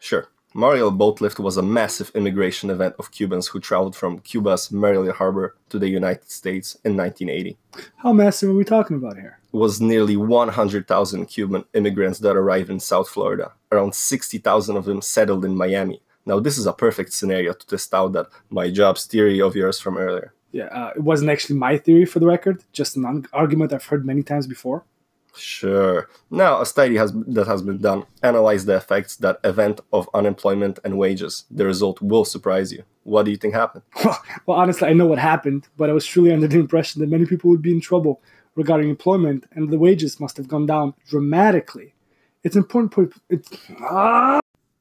Sure. 0.00 0.28
Mariel 0.56 0.90
boat 0.90 1.20
lift 1.20 1.38
was 1.38 1.58
a 1.58 1.62
massive 1.62 2.10
immigration 2.14 2.70
event 2.70 2.94
of 2.98 3.10
Cubans 3.10 3.46
who 3.46 3.60
traveled 3.60 3.94
from 3.94 4.20
Cuba's 4.20 4.72
Mariel 4.72 5.12
Harbor 5.12 5.54
to 5.68 5.78
the 5.78 5.86
United 5.86 6.30
States 6.30 6.78
in 6.82 6.96
1980. 6.96 7.58
How 7.96 8.14
massive 8.14 8.48
are 8.48 8.54
we 8.54 8.64
talking 8.64 8.96
about 8.96 9.18
here? 9.18 9.38
It 9.52 9.56
was 9.58 9.82
nearly 9.82 10.16
100,000 10.16 11.26
Cuban 11.26 11.66
immigrants 11.74 12.20
that 12.20 12.38
arrived 12.38 12.70
in 12.70 12.80
South 12.80 13.10
Florida. 13.10 13.52
Around 13.70 13.94
60,000 13.94 14.78
of 14.78 14.86
them 14.86 15.02
settled 15.02 15.44
in 15.44 15.54
Miami. 15.54 16.00
Now, 16.24 16.40
this 16.40 16.56
is 16.56 16.64
a 16.64 16.72
perfect 16.72 17.12
scenario 17.12 17.52
to 17.52 17.66
test 17.66 17.92
out 17.92 18.14
that 18.14 18.28
my 18.48 18.70
job's 18.70 19.04
theory 19.04 19.42
of 19.42 19.56
yours 19.56 19.78
from 19.78 19.98
earlier. 19.98 20.32
Yeah, 20.52 20.68
uh, 20.68 20.92
it 20.96 21.02
wasn't 21.02 21.32
actually 21.32 21.58
my 21.58 21.76
theory 21.76 22.06
for 22.06 22.18
the 22.18 22.26
record, 22.26 22.64
just 22.72 22.96
an 22.96 23.26
argument 23.34 23.74
I've 23.74 23.84
heard 23.84 24.06
many 24.06 24.22
times 24.22 24.46
before. 24.46 24.84
Sure. 25.38 26.08
Now, 26.30 26.60
a 26.60 26.66
study 26.66 26.96
has, 26.96 27.12
that 27.12 27.46
has 27.46 27.62
been 27.62 27.78
done 27.78 28.04
analyzed 28.22 28.66
the 28.66 28.76
effects 28.76 29.16
that 29.16 29.38
event 29.44 29.80
of 29.92 30.08
unemployment 30.14 30.78
and 30.84 30.98
wages. 30.98 31.44
The 31.50 31.66
result 31.66 32.00
will 32.00 32.24
surprise 32.24 32.72
you. 32.72 32.84
What 33.04 33.24
do 33.24 33.30
you 33.30 33.36
think 33.36 33.54
happened? 33.54 33.84
well, 34.46 34.58
honestly, 34.58 34.88
I 34.88 34.92
know 34.92 35.06
what 35.06 35.18
happened, 35.18 35.68
but 35.76 35.90
I 35.90 35.92
was 35.92 36.06
truly 36.06 36.32
under 36.32 36.48
the 36.48 36.58
impression 36.58 37.00
that 37.00 37.10
many 37.10 37.26
people 37.26 37.50
would 37.50 37.62
be 37.62 37.72
in 37.72 37.80
trouble 37.80 38.20
regarding 38.54 38.88
employment 38.88 39.44
and 39.52 39.70
the 39.70 39.78
wages 39.78 40.18
must 40.18 40.36
have 40.36 40.48
gone 40.48 40.66
down 40.66 40.94
dramatically. 41.08 41.94
It's 42.42 42.56
important 42.56 42.92
put 42.92 43.14
it's 43.28 43.50
ah! 43.80 44.40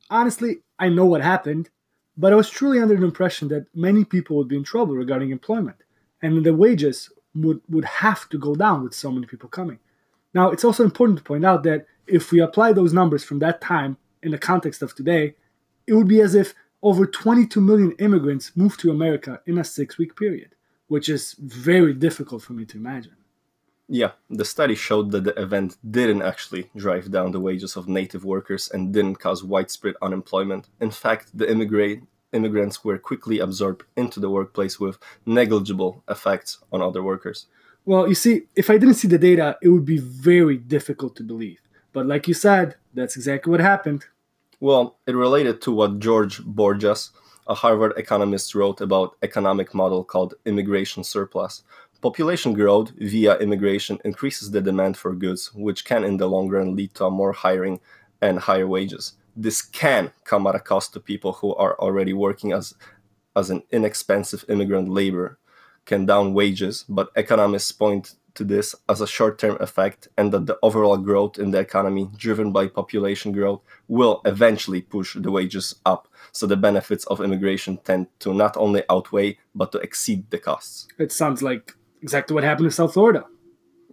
honestly, 0.09 0.59
I 0.79 0.89
know 0.89 1.05
what 1.05 1.21
happened, 1.21 1.69
but 2.17 2.31
I 2.31 2.35
was 2.35 2.49
truly 2.49 2.79
under 2.79 2.95
the 2.95 3.05
impression 3.05 3.49
that 3.49 3.67
many 3.75 4.05
people 4.05 4.37
would 4.37 4.47
be 4.47 4.57
in 4.57 4.63
trouble 4.63 4.95
regarding 4.95 5.31
employment 5.31 5.77
and 6.21 6.43
the 6.43 6.53
wages 6.53 7.11
would, 7.35 7.61
would 7.69 7.85
have 7.85 8.27
to 8.29 8.37
go 8.37 8.55
down 8.55 8.83
with 8.83 8.93
so 8.93 9.11
many 9.11 9.27
people 9.27 9.49
coming. 9.49 9.79
Now, 10.35 10.51
it's 10.51 10.65
also 10.65 10.83
important 10.83 11.17
to 11.17 11.23
point 11.23 11.45
out 11.45 11.63
that 11.63 11.85
if 12.07 12.31
we 12.31 12.41
apply 12.41 12.73
those 12.73 12.93
numbers 12.93 13.23
from 13.23 13.39
that 13.39 13.61
time 13.61 13.97
in 14.21 14.31
the 14.31 14.37
context 14.37 14.81
of 14.81 14.93
today, 14.93 15.33
it 15.87 15.93
would 15.93 16.09
be 16.09 16.19
as 16.19 16.35
if 16.35 16.53
over 16.83 17.05
22 17.05 17.61
million 17.61 17.93
immigrants 17.93 18.51
moved 18.55 18.81
to 18.81 18.91
America 18.91 19.41
in 19.45 19.57
a 19.57 19.63
six 19.63 19.97
week 19.97 20.15
period, 20.17 20.53
which 20.87 21.07
is 21.07 21.35
very 21.39 21.93
difficult 21.93 22.43
for 22.43 22.51
me 22.51 22.65
to 22.65 22.77
imagine. 22.77 23.15
Yeah, 23.87 24.11
the 24.29 24.43
study 24.43 24.75
showed 24.75 25.11
that 25.11 25.23
the 25.23 25.39
event 25.41 25.77
didn't 25.89 26.23
actually 26.23 26.69
drive 26.75 27.11
down 27.11 27.31
the 27.31 27.39
wages 27.39 27.77
of 27.77 27.87
native 27.87 28.25
workers 28.25 28.69
and 28.73 28.93
didn't 28.93 29.19
cause 29.19 29.43
widespread 29.43 29.95
unemployment. 30.01 30.67
In 30.81 30.91
fact, 30.91 31.29
the 31.33 31.49
immigrant 31.49 32.07
immigrants 32.33 32.83
were 32.83 32.97
quickly 32.97 33.39
absorbed 33.39 33.83
into 33.95 34.19
the 34.19 34.29
workplace 34.29 34.79
with 34.79 34.97
negligible 35.25 36.03
effects 36.09 36.57
on 36.73 36.81
other 36.81 37.01
workers. 37.01 37.47
Well, 37.85 38.07
you 38.07 38.15
see, 38.15 38.43
if 38.55 38.71
I 38.71 38.77
didn't 38.79 38.95
see 38.95 39.07
the 39.07 39.19
data, 39.19 39.57
it 39.61 39.69
would 39.69 39.85
be 39.85 39.99
very 39.99 40.57
difficult 40.57 41.15
to 41.17 41.23
believe. 41.23 41.61
But 41.93 42.07
like 42.07 42.27
you 42.27 42.33
said, 42.33 42.75
that's 42.93 43.15
exactly 43.15 43.51
what 43.51 43.59
happened. 43.59 44.05
Well, 44.59 44.97
it 45.05 45.15
related 45.15 45.61
to 45.61 45.71
what 45.71 45.99
George 45.99 46.41
Borjas, 46.43 47.11
a 47.47 47.53
Harvard 47.53 47.93
economist, 47.97 48.55
wrote 48.55 48.81
about 48.81 49.15
economic 49.21 49.75
model 49.75 50.03
called 50.03 50.33
immigration 50.45 51.03
surplus. 51.03 51.61
Population 52.01 52.53
growth 52.53 52.91
via 52.97 53.37
immigration 53.37 53.99
increases 54.03 54.49
the 54.49 54.61
demand 54.61 54.97
for 54.97 55.13
goods, 55.13 55.53
which 55.53 55.85
can 55.85 56.03
in 56.03 56.17
the 56.17 56.27
long 56.27 56.49
run 56.49 56.75
lead 56.75 56.93
to 56.95 57.09
more 57.11 57.33
hiring 57.33 57.79
and 58.21 58.39
higher 58.39 58.67
wages. 58.67 59.13
This 59.35 59.61
can 59.61 60.11
come 60.23 60.47
at 60.47 60.55
a 60.55 60.59
cost 60.59 60.93
to 60.93 60.99
people 60.99 61.33
who 61.33 61.53
are 61.55 61.77
already 61.79 62.13
working 62.13 62.51
as 62.51 62.73
as 63.35 63.49
an 63.49 63.61
inexpensive 63.71 64.45
immigrant 64.47 64.89
labor 64.89 65.37
can 65.85 66.05
down 66.05 66.33
wages, 66.33 66.85
but 66.89 67.09
economists 67.15 67.71
point 67.71 68.15
to 68.35 68.43
this 68.43 68.75
as 68.89 69.01
a 69.01 69.07
short 69.07 69.39
term 69.39 69.57
effect 69.59 70.09
and 70.17 70.31
that 70.31 70.45
the 70.45 70.57
overall 70.61 70.97
growth 70.97 71.39
in 71.39 71.51
the 71.51 71.59
economy, 71.59 72.09
driven 72.17 72.51
by 72.51 72.67
population 72.67 73.31
growth, 73.31 73.61
will 73.87 74.21
eventually 74.25 74.81
push 74.81 75.15
the 75.15 75.31
wages 75.31 75.75
up. 75.85 76.07
So 76.31 76.45
the 76.45 76.57
benefits 76.57 77.05
of 77.05 77.21
immigration 77.21 77.77
tend 77.77 78.07
to 78.19 78.33
not 78.33 78.57
only 78.57 78.83
outweigh, 78.89 79.37
but 79.53 79.71
to 79.71 79.79
exceed 79.79 80.29
the 80.29 80.37
costs. 80.37 80.87
It 80.97 81.11
sounds 81.11 81.41
like 81.41 81.73
exactly 82.01 82.33
what 82.33 82.43
happened 82.43 82.65
in 82.65 82.71
South 82.71 82.93
Florida. 82.93 83.25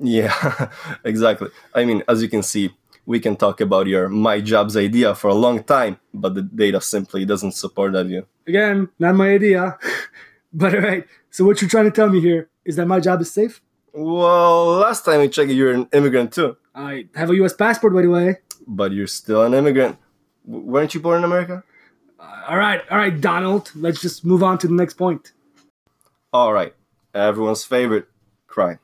Yeah, 0.01 0.71
exactly. 1.05 1.51
I 1.75 1.85
mean, 1.85 2.03
as 2.09 2.21
you 2.21 2.29
can 2.29 2.43
see, 2.43 2.75
we 3.07 3.21
can 3.21 3.37
talk 3.37 3.61
about 3.61 3.87
your 3.87 4.09
my 4.09 4.41
jobs 4.41 4.77
idea 4.77 5.15
for 5.15 5.29
a 5.29 5.35
long 5.35 5.63
time, 5.63 5.99
but 6.15 6.35
the 6.35 6.43
data 6.43 6.81
simply 6.81 7.25
doesn't 7.25 7.53
support 7.53 7.93
that 7.93 8.07
view. 8.07 8.27
Again, 8.47 8.89
not 8.99 9.15
my 9.15 9.31
idea. 9.31 9.79
but 10.53 10.75
all 10.75 10.81
right, 10.81 11.07
so 11.31 11.45
what 11.45 11.61
you're 11.61 11.71
trying 11.71 11.85
to 11.85 11.91
tell 11.91 12.09
me 12.09 12.21
here 12.21 12.49
is 12.65 12.77
that 12.77 12.87
my 12.87 13.01
job 13.01 13.21
is 13.21 13.31
safe? 13.31 13.61
Well, 13.93 14.77
last 14.77 15.05
time 15.05 15.21
we 15.21 15.29
checked, 15.29 15.51
you're 15.51 15.73
an 15.73 15.89
immigrant 15.93 16.33
too. 16.33 16.57
I 16.75 17.09
have 17.15 17.31
a 17.31 17.35
U.S. 17.37 17.53
passport, 17.53 17.93
by 17.93 18.03
the 18.03 18.09
way. 18.09 18.37
But 18.67 18.93
you're 18.93 19.07
still 19.07 19.43
an 19.43 19.53
immigrant. 19.55 19.99
W- 20.47 20.65
weren't 20.65 20.95
you 20.95 21.01
born 21.01 21.19
in 21.19 21.25
America? 21.25 21.63
Uh, 22.19 22.43
all 22.49 22.57
right, 22.57 22.81
all 22.91 22.99
right, 22.99 23.21
Donald. 23.21 23.71
Let's 23.75 24.01
just 24.01 24.25
move 24.25 24.43
on 24.43 24.59
to 24.59 24.69
the 24.69 24.75
next 24.75 24.95
point. 24.95 25.33
All 26.33 26.53
right, 26.53 26.75
everyone's 27.15 27.65
favorite 27.65 28.07
crime. 28.47 28.79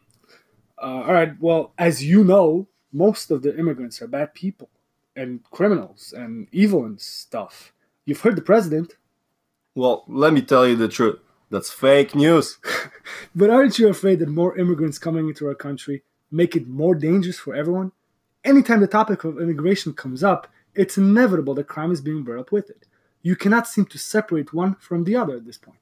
Uh, 0.80 1.02
all 1.06 1.12
right, 1.12 1.32
well, 1.40 1.72
as 1.78 2.04
you 2.04 2.22
know, 2.24 2.68
most 2.92 3.30
of 3.30 3.42
the 3.42 3.56
immigrants 3.58 4.02
are 4.02 4.06
bad 4.06 4.34
people 4.34 4.68
and 5.16 5.42
criminals 5.50 6.12
and 6.16 6.46
evil 6.52 6.84
and 6.84 7.00
stuff. 7.00 7.72
You've 8.04 8.20
heard 8.20 8.36
the 8.36 8.42
president. 8.42 8.94
Well, 9.74 10.04
let 10.08 10.32
me 10.32 10.42
tell 10.42 10.66
you 10.66 10.76
the 10.76 10.88
truth. 10.88 11.18
That's 11.50 11.70
fake 11.70 12.14
news. 12.14 12.58
but 13.34 13.50
aren't 13.50 13.78
you 13.78 13.88
afraid 13.88 14.18
that 14.18 14.28
more 14.28 14.56
immigrants 14.58 14.98
coming 14.98 15.28
into 15.28 15.46
our 15.46 15.54
country 15.54 16.02
make 16.30 16.54
it 16.54 16.68
more 16.68 16.94
dangerous 16.94 17.38
for 17.38 17.54
everyone? 17.54 17.92
Anytime 18.44 18.80
the 18.80 18.86
topic 18.86 19.24
of 19.24 19.40
immigration 19.40 19.94
comes 19.94 20.22
up, 20.22 20.46
it's 20.74 20.98
inevitable 20.98 21.54
that 21.54 21.64
crime 21.64 21.90
is 21.90 22.00
being 22.00 22.22
brought 22.22 22.40
up 22.40 22.52
with 22.52 22.68
it. 22.70 22.86
You 23.22 23.34
cannot 23.34 23.66
seem 23.66 23.86
to 23.86 23.98
separate 23.98 24.52
one 24.52 24.74
from 24.76 25.04
the 25.04 25.16
other 25.16 25.36
at 25.36 25.46
this 25.46 25.58
point. 25.58 25.80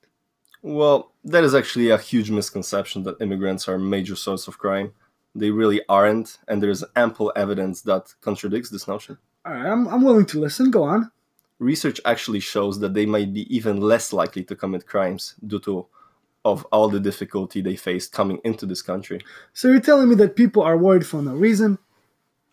Well, 0.62 1.12
that 1.24 1.44
is 1.44 1.54
actually 1.54 1.90
a 1.90 1.98
huge 1.98 2.30
misconception 2.30 3.02
that 3.02 3.20
immigrants 3.20 3.68
are 3.68 3.74
a 3.74 3.78
major 3.78 4.16
source 4.16 4.48
of 4.48 4.58
crime. 4.58 4.92
They 5.34 5.50
really 5.50 5.82
aren't, 5.88 6.38
and 6.48 6.62
there's 6.62 6.82
ample 6.94 7.32
evidence 7.36 7.82
that 7.82 8.14
contradicts 8.20 8.70
this 8.70 8.88
notion. 8.88 9.18
All 9.44 9.52
right, 9.52 9.66
I'm, 9.66 9.86
I'm 9.88 10.02
willing 10.02 10.26
to 10.26 10.40
listen. 10.40 10.70
Go 10.70 10.84
on 10.84 11.10
research 11.58 12.00
actually 12.04 12.40
shows 12.40 12.80
that 12.80 12.94
they 12.94 13.06
might 13.06 13.32
be 13.32 13.54
even 13.54 13.80
less 13.80 14.12
likely 14.12 14.44
to 14.44 14.56
commit 14.56 14.86
crimes 14.86 15.34
due 15.46 15.60
to 15.60 15.86
of 16.44 16.64
all 16.66 16.88
the 16.88 17.00
difficulty 17.00 17.60
they 17.60 17.74
faced 17.74 18.12
coming 18.12 18.38
into 18.44 18.66
this 18.66 18.80
country. 18.80 19.20
So 19.52 19.68
you're 19.68 19.80
telling 19.80 20.08
me 20.08 20.14
that 20.16 20.36
people 20.36 20.62
are 20.62 20.76
worried 20.78 21.04
for 21.04 21.20
no 21.20 21.34
reason? 21.34 21.78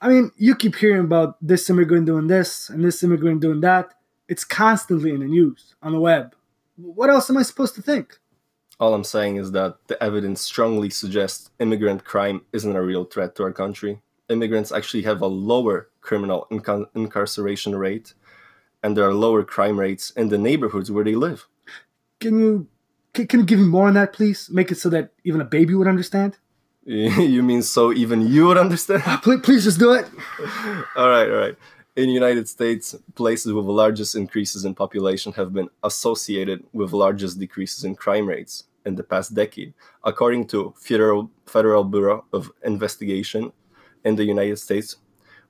I 0.01 0.09
mean, 0.09 0.31
you 0.35 0.55
keep 0.55 0.75
hearing 0.75 1.05
about 1.05 1.37
this 1.39 1.69
immigrant 1.69 2.07
doing 2.07 2.27
this 2.27 2.69
and 2.69 2.83
this 2.83 3.03
immigrant 3.03 3.41
doing 3.41 3.61
that. 3.61 3.93
It's 4.27 4.43
constantly 4.43 5.11
in 5.11 5.19
the 5.19 5.27
news, 5.27 5.75
on 5.81 5.91
the 5.91 5.99
web. 5.99 6.35
What 6.75 7.11
else 7.11 7.29
am 7.29 7.37
I 7.37 7.43
supposed 7.43 7.75
to 7.75 7.83
think? 7.83 8.17
All 8.79 8.95
I'm 8.95 9.03
saying 9.03 9.35
is 9.35 9.51
that 9.51 9.77
the 9.87 10.01
evidence 10.01 10.41
strongly 10.41 10.89
suggests 10.89 11.51
immigrant 11.59 12.03
crime 12.03 12.41
isn't 12.51 12.75
a 12.75 12.81
real 12.81 13.05
threat 13.05 13.35
to 13.35 13.43
our 13.43 13.53
country. 13.53 14.01
Immigrants 14.27 14.71
actually 14.71 15.03
have 15.03 15.21
a 15.21 15.27
lower 15.27 15.89
criminal 16.01 16.47
inca- 16.49 16.89
incarceration 16.95 17.75
rate 17.75 18.15
and 18.83 18.95
there 18.97 19.07
are 19.07 19.13
lower 19.13 19.43
crime 19.43 19.79
rates 19.79 20.11
in 20.11 20.27
the 20.27 20.37
neighborhoods 20.37 20.91
where 20.91 21.05
they 21.05 21.15
live. 21.15 21.47
Can 22.19 22.39
you 22.39 22.67
can, 23.13 23.27
can 23.27 23.39
you 23.41 23.45
give 23.45 23.59
me 23.59 23.65
more 23.65 23.87
on 23.87 23.93
that, 23.93 24.13
please? 24.13 24.49
Make 24.49 24.71
it 24.71 24.77
so 24.77 24.89
that 24.89 25.11
even 25.23 25.39
a 25.39 25.45
baby 25.45 25.75
would 25.75 25.87
understand. 25.87 26.37
you 26.85 27.43
mean 27.43 27.61
so 27.61 27.93
even 27.93 28.27
you 28.27 28.47
would 28.47 28.57
understand? 28.57 29.03
Uh, 29.05 29.17
please, 29.17 29.39
please 29.41 29.63
just 29.63 29.79
do 29.79 29.93
it. 29.93 30.05
all 30.95 31.09
right, 31.09 31.29
all 31.29 31.37
right. 31.37 31.55
In 31.95 32.07
the 32.07 32.11
United 32.11 32.49
States, 32.49 32.95
places 33.13 33.53
with 33.53 33.65
the 33.65 33.71
largest 33.71 34.15
increases 34.15 34.65
in 34.65 34.73
population 34.73 35.31
have 35.33 35.53
been 35.53 35.69
associated 35.83 36.63
with 36.73 36.91
largest 36.91 37.39
decreases 37.39 37.83
in 37.83 37.95
crime 37.95 38.27
rates 38.27 38.63
in 38.83 38.95
the 38.95 39.03
past 39.03 39.35
decade, 39.35 39.73
according 40.03 40.47
to 40.47 40.73
Federal 40.75 41.29
Federal 41.45 41.83
Bureau 41.83 42.25
of 42.33 42.51
Investigation 42.63 43.53
in 44.03 44.15
the 44.15 44.25
United 44.25 44.57
States 44.57 44.97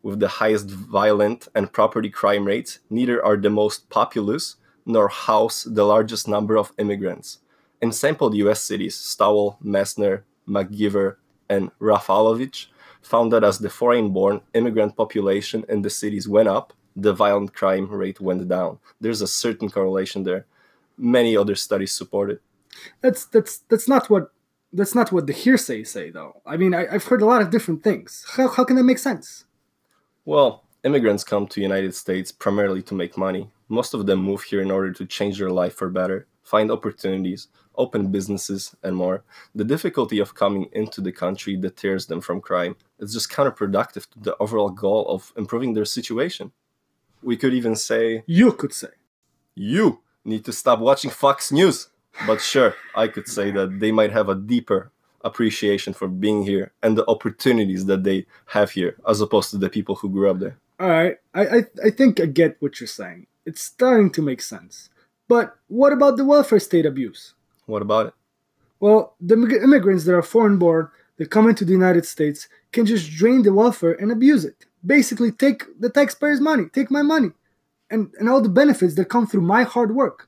with 0.03 0.19
the 0.19 0.27
highest 0.27 0.69
violent 0.69 1.48
and 1.55 1.72
property 1.72 2.10
crime 2.10 2.45
rates, 2.45 2.79
neither 2.89 3.24
are 3.25 3.38
the 3.38 3.50
most 3.50 3.89
populous 3.89 4.57
nor 4.86 5.07
house 5.07 5.63
the 5.63 5.86
largest 5.86 6.27
number 6.27 6.57
of 6.57 6.74
immigrants. 6.77 7.39
In 7.81 7.91
sampled 7.91 8.36
US 8.36 8.62
cities, 8.62 8.95
Stowell, 8.95 9.57
Messner, 9.63 10.24
McGeever, 10.48 11.15
and 11.50 11.72
Raffalovich 11.79 12.67
found 13.01 13.31
that 13.31 13.43
as 13.43 13.60
the 13.60 13.69
foreign 13.69 14.12
born 14.12 14.41
immigrant 14.53 14.95
population 14.95 15.65
in 15.69 15.81
the 15.81 15.89
cities 15.89 16.27
went 16.27 16.50
up, 16.50 16.74
the 16.95 17.13
violent 17.13 17.53
crime 17.53 17.89
rate 17.89 18.22
went 18.22 18.48
down. 18.48 18.79
There's 19.01 19.22
a 19.22 19.27
certain 19.27 19.69
correlation 19.69 20.24
there. 20.24 20.45
Many 20.98 21.36
other 21.36 21.55
studies 21.55 21.91
support 21.91 22.29
it. 22.29 22.41
That's 23.01 23.25
that's 23.25 23.60
that's 23.69 23.88
not 23.88 24.10
what 24.10 24.31
that's 24.72 24.95
not 24.95 25.12
what 25.12 25.27
the 25.27 25.33
hearsay 25.33 25.83
say 25.83 26.10
though. 26.10 26.41
I 26.45 26.57
mean 26.57 26.74
I, 26.74 26.91
have 26.91 27.05
heard 27.05 27.22
a 27.22 27.25
lot 27.25 27.41
of 27.41 27.50
different 27.50 27.83
things. 27.83 28.25
How, 28.36 28.48
how 28.48 28.63
can 28.63 28.75
that 28.75 28.83
make 28.83 29.00
sense? 29.00 29.45
Well, 30.25 30.63
immigrants 30.86 31.25
come 31.25 31.48
to 31.48 31.60
United 31.60 31.94
States 31.94 32.32
primarily 32.32 32.82
to 32.84 32.94
make 32.94 33.18
money. 33.18 33.50
Most 33.68 33.94
of 33.94 34.06
them 34.06 34.20
move 34.20 34.44
here 34.44 34.62
in 34.62 34.72
order 34.72 34.94
to 34.94 35.06
change 35.06 35.38
their 35.38 35.50
life 35.50 35.74
for 35.74 35.89
better, 35.89 36.27
find 36.42 36.72
opportunities, 36.72 37.50
open 37.75 38.10
businesses, 38.10 38.74
and 38.84 38.96
more. 38.96 39.25
The 39.53 39.65
difficulty 39.65 40.20
of 40.20 40.34
coming 40.34 40.70
into 40.72 41.01
the 41.01 41.12
country 41.12 41.58
deters 41.58 42.06
them 42.06 42.22
from 42.22 42.39
crime. 42.39 42.77
It's 43.00 43.12
just 43.12 43.32
counterproductive 43.32 44.10
to 44.12 44.20
the 44.20 44.38
overall 44.39 44.70
goal 44.70 45.06
of 45.10 45.34
improving 45.36 45.74
their 45.74 45.84
situation. 45.84 46.53
We 47.22 47.36
could 47.36 47.53
even 47.53 47.75
say 47.75 48.24
You 48.25 48.53
could 48.53 48.72
say. 48.74 48.96
You 49.56 50.00
need 50.24 50.46
to 50.46 50.53
stop 50.53 50.80
watching 50.80 51.12
Fox 51.12 51.51
News. 51.51 51.89
But 52.25 52.39
sure, 52.39 52.75
I 52.96 53.10
could 53.10 53.27
say 53.27 53.51
that 53.51 53.82
they 53.82 53.92
might 53.92 54.12
have 54.12 54.30
a 54.30 54.36
deeper 54.36 54.92
appreciation 55.24 55.94
for 55.94 56.08
being 56.08 56.44
here 56.44 56.72
and 56.82 56.98
the 56.98 57.08
opportunities 57.10 57.86
that 57.86 58.03
they 58.03 58.25
have 58.48 58.72
here 58.72 58.98
as 59.08 59.22
opposed 59.22 59.50
to 59.51 59.58
the 59.58 59.70
people 59.70 59.96
who 59.96 60.10
grew 60.10 60.30
up 60.30 60.39
there. 60.39 60.58
All 60.80 60.89
right 60.89 61.18
I, 61.34 61.42
I 61.42 61.60
i 61.86 61.89
think 61.89 62.20
i 62.20 62.25
get 62.25 62.58
what 62.60 62.80
you're 62.80 62.88
saying. 62.88 63.27
It's 63.46 63.62
starting 63.62 64.10
to 64.12 64.22
make 64.22 64.42
sense. 64.42 64.89
But 65.27 65.56
what 65.68 65.94
about 65.94 66.18
the 66.18 66.25
welfare 66.25 66.60
state 66.60 66.86
abuse? 66.86 67.34
What 67.65 67.82
about 67.82 68.08
it? 68.08 68.13
Well 68.80 69.15
the 69.22 69.36
immigrants 69.36 70.06
that 70.06 70.15
are 70.15 70.22
foreign 70.22 70.58
born 70.58 70.89
that 71.18 71.32
come 71.32 71.48
into 71.48 71.65
the 71.65 71.72
United 71.72 72.06
States 72.06 72.48
can 72.72 72.86
just 72.86 73.12
drain 73.12 73.44
the 73.44 73.53
welfare 73.53 73.94
and 73.94 74.12
abuse 74.12 74.44
it. 74.46 74.65
Basically, 74.86 75.32
take 75.32 75.63
the 75.80 75.89
taxpayers' 75.89 76.42
money, 76.42 76.65
take 76.74 76.92
my 76.92 77.01
money, 77.01 77.32
and, 77.89 78.12
and 78.20 78.27
all 78.27 78.42
the 78.42 78.50
benefits 78.50 78.96
that 78.96 79.06
come 79.06 79.27
through 79.27 79.42
my 79.42 79.63
hard 79.63 79.96
work. 79.96 80.27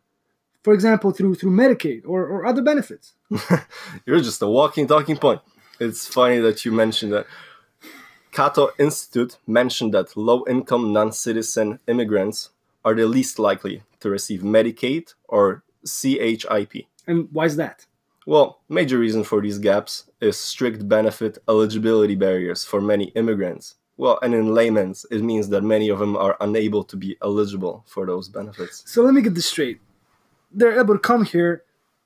For 0.66 0.74
example, 0.74 1.12
through 1.12 1.36
through 1.36 1.52
Medicaid 1.52 2.02
or, 2.08 2.26
or 2.26 2.44
other 2.44 2.64
benefits. 2.64 3.14
You're 4.08 4.20
just 4.30 4.42
a 4.42 4.48
walking 4.48 4.88
talking 4.88 5.16
point. 5.16 5.42
It's 5.80 6.08
funny 6.08 6.40
that 6.40 6.66
you 6.66 6.72
mentioned 6.72 7.14
that. 7.14 7.28
Cato 8.32 8.72
Institute 8.80 9.38
mentioned 9.46 9.94
that 9.94 10.18
low 10.18 10.44
income 10.50 10.92
non 10.92 11.12
citizen 11.12 11.78
immigrants 11.88 12.50
are 12.84 12.96
the 12.96 13.06
least 13.06 13.38
likely 13.38 13.84
to 14.00 14.10
receive 14.10 14.42
Medicaid 14.42 15.14
or 15.28 15.62
CHIP. 15.86 16.74
And 17.06 17.30
why 17.32 17.46
is 17.46 17.58
that? 17.58 17.86
Well, 18.26 18.60
major 18.68 18.98
reason 18.98 19.24
for 19.24 19.44
these 19.44 19.60
gaps 19.60 20.10
is 20.20 20.36
strict 20.36 20.90
benefit 20.90 21.38
eligibility 21.48 22.16
barriers 22.16 22.66
for 22.66 22.82
many 22.82 23.10
immigrants. 23.10 23.76
Well, 23.98 24.18
and 24.24 24.34
in 24.34 24.56
layman's, 24.56 25.06
it 25.12 25.22
means 25.22 25.50
that 25.50 25.62
many 25.62 25.90
of 25.90 26.00
them 26.00 26.18
are 26.18 26.36
unable 26.42 26.84
to 26.86 26.98
be 26.98 27.18
eligible 27.22 27.84
for 27.86 28.08
those 28.08 28.30
benefits. 28.30 28.84
So 28.88 29.04
let 29.04 29.14
me 29.14 29.22
get 29.22 29.36
this 29.36 29.46
straight. 29.46 29.80
They're 30.56 30.80
able 30.80 30.96
to 30.96 31.00
come 31.00 31.26
here, 31.26 31.64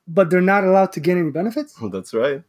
but 0.08 0.30
they're 0.30 0.42
not 0.42 0.64
allowed 0.64 0.92
to 0.94 1.00
get 1.00 1.18
any 1.18 1.32
benefits? 1.32 1.76
That's 1.92 2.14
right. 2.14 2.44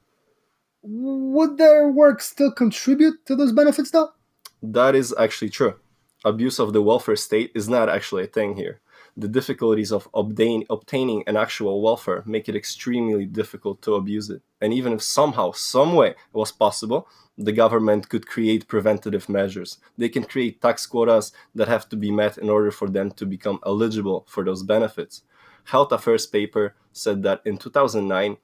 Would 0.83 1.59
their 1.59 1.89
work 1.89 2.23
still 2.23 2.51
contribute 2.51 3.27
to 3.27 3.37
those 3.37 3.53
benefits 3.53 3.91
though? 3.91 4.11
That 4.63 4.95
is 4.95 5.15
actually 5.19 5.51
true. 5.51 5.75
Abuse 6.25 6.59
of 6.59 6.73
the 6.73 6.83
welfare 6.83 7.17
state 7.17 7.53
is 7.55 7.69
not 7.69 7.89
actually 7.89 8.25
a 8.25 8.27
thing 8.27 8.57
here. 8.57 8.81
The 9.17 9.29
difficulties 9.29 9.93
of 9.93 10.09
obtain, 10.15 10.65
obtaining 10.71 11.25
an 11.27 11.37
actual 11.37 11.83
welfare 11.83 12.23
make 12.27 12.49
it 12.49 12.57
extremely 12.57 13.27
difficult 13.27 13.83
to 13.83 13.95
abuse 13.95 14.31
it. 14.31 14.43
And 14.61 14.73
even 14.73 14.93
if 14.93 15.03
somehow, 15.03 15.53
some 15.53 15.95
way 15.95 16.11
it 16.11 16.17
was 16.33 16.53
possible, 16.53 17.09
the 17.37 17.53
government 17.53 18.09
could 18.09 18.27
create 18.27 18.69
preventative 18.69 19.29
measures. 19.29 19.79
They 19.97 20.09
can 20.09 20.25
create 20.25 20.61
tax 20.61 20.87
quotas 20.87 21.33
that 21.55 21.69
have 21.69 21.89
to 21.89 21.97
be 21.97 22.11
met 22.11 22.39
in 22.39 22.49
order 22.49 22.71
for 22.71 22.89
them 22.89 23.11
to 23.13 23.27
become 23.27 23.59
eligible 23.67 24.27
for 24.29 24.45
those 24.45 24.63
benefits. 24.63 25.23
Health 25.71 25.93
Affairs 25.93 26.27
paper 26.27 26.75
said 26.93 27.23
that 27.23 27.43
in 27.45 27.57
2009, 27.57 28.37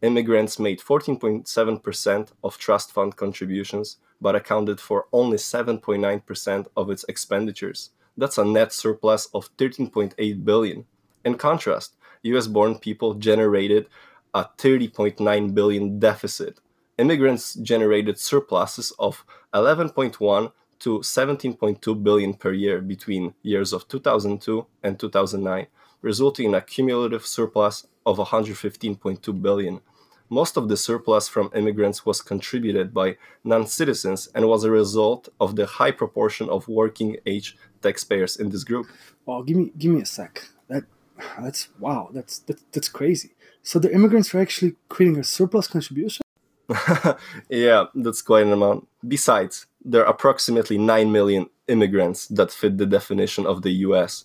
immigrants 0.00 0.60
made 0.60 0.78
14.7% 0.78 2.28
of 2.44 2.56
trust 2.56 2.92
fund 2.92 3.16
contributions, 3.16 3.96
but 4.20 4.36
accounted 4.36 4.78
for 4.80 5.06
only 5.12 5.38
7.9% 5.38 6.66
of 6.76 6.88
its 6.88 7.04
expenditures. 7.08 7.90
That's 8.16 8.38
a 8.38 8.44
net 8.44 8.72
surplus 8.72 9.26
of 9.34 9.50
13.8 9.56 10.44
billion. 10.44 10.84
In 11.24 11.34
contrast, 11.34 11.96
US 12.22 12.46
born 12.46 12.78
people 12.78 13.14
generated 13.14 13.88
a 14.32 14.44
30.9 14.44 15.54
billion 15.54 15.98
deficit. 15.98 16.60
Immigrants 16.96 17.54
generated 17.54 18.20
surpluses 18.20 18.92
of 19.00 19.24
11.1 19.52 20.52
to 20.78 20.98
17.2 21.00 22.02
billion 22.04 22.34
per 22.34 22.52
year 22.52 22.80
between 22.80 23.34
years 23.42 23.72
of 23.72 23.88
2002 23.88 24.64
and 24.84 25.00
2009, 25.00 25.66
resulting 26.02 26.48
in 26.48 26.54
a 26.54 26.60
cumulative 26.60 27.26
surplus 27.26 27.86
of 28.04 28.18
115.2 28.18 29.42
billion. 29.42 29.80
Most 30.28 30.56
of 30.56 30.68
the 30.68 30.76
surplus 30.76 31.28
from 31.28 31.50
immigrants 31.54 32.06
was 32.06 32.22
contributed 32.22 32.92
by 32.94 33.16
non 33.44 33.66
citizens 33.66 34.28
and 34.34 34.48
was 34.48 34.64
a 34.64 34.70
result 34.70 35.28
of 35.40 35.56
the 35.56 35.66
high 35.66 35.90
proportion 35.90 36.48
of 36.48 36.68
working 36.68 37.16
age 37.26 37.56
taxpayers 37.82 38.36
in 38.36 38.50
this 38.50 38.64
group. 38.64 38.86
Well, 39.26 39.42
give 39.42 39.56
me 39.56 39.72
give 39.76 39.92
me 39.92 40.00
a 40.02 40.06
sec. 40.06 40.48
That 40.68 40.84
that's 41.38 41.68
wow. 41.78 42.10
That's 42.12 42.38
that's, 42.38 42.64
that's 42.72 42.88
crazy. 42.88 43.34
So 43.62 43.78
the 43.78 43.92
immigrants 43.92 44.34
are 44.34 44.40
actually 44.40 44.74
creating 44.88 45.18
a 45.18 45.24
surplus 45.24 45.68
contribution. 45.68 46.22
yeah, 47.48 47.84
that's 47.94 48.22
quite 48.22 48.46
an 48.46 48.52
amount. 48.52 48.88
Besides, 49.06 49.66
there 49.84 50.02
are 50.04 50.10
approximately 50.10 50.78
9 50.78 51.12
million 51.12 51.48
immigrants 51.68 52.26
that 52.28 52.50
fit 52.50 52.78
the 52.78 52.86
definition 52.86 53.46
of 53.46 53.62
the 53.62 53.70
US. 53.86 54.24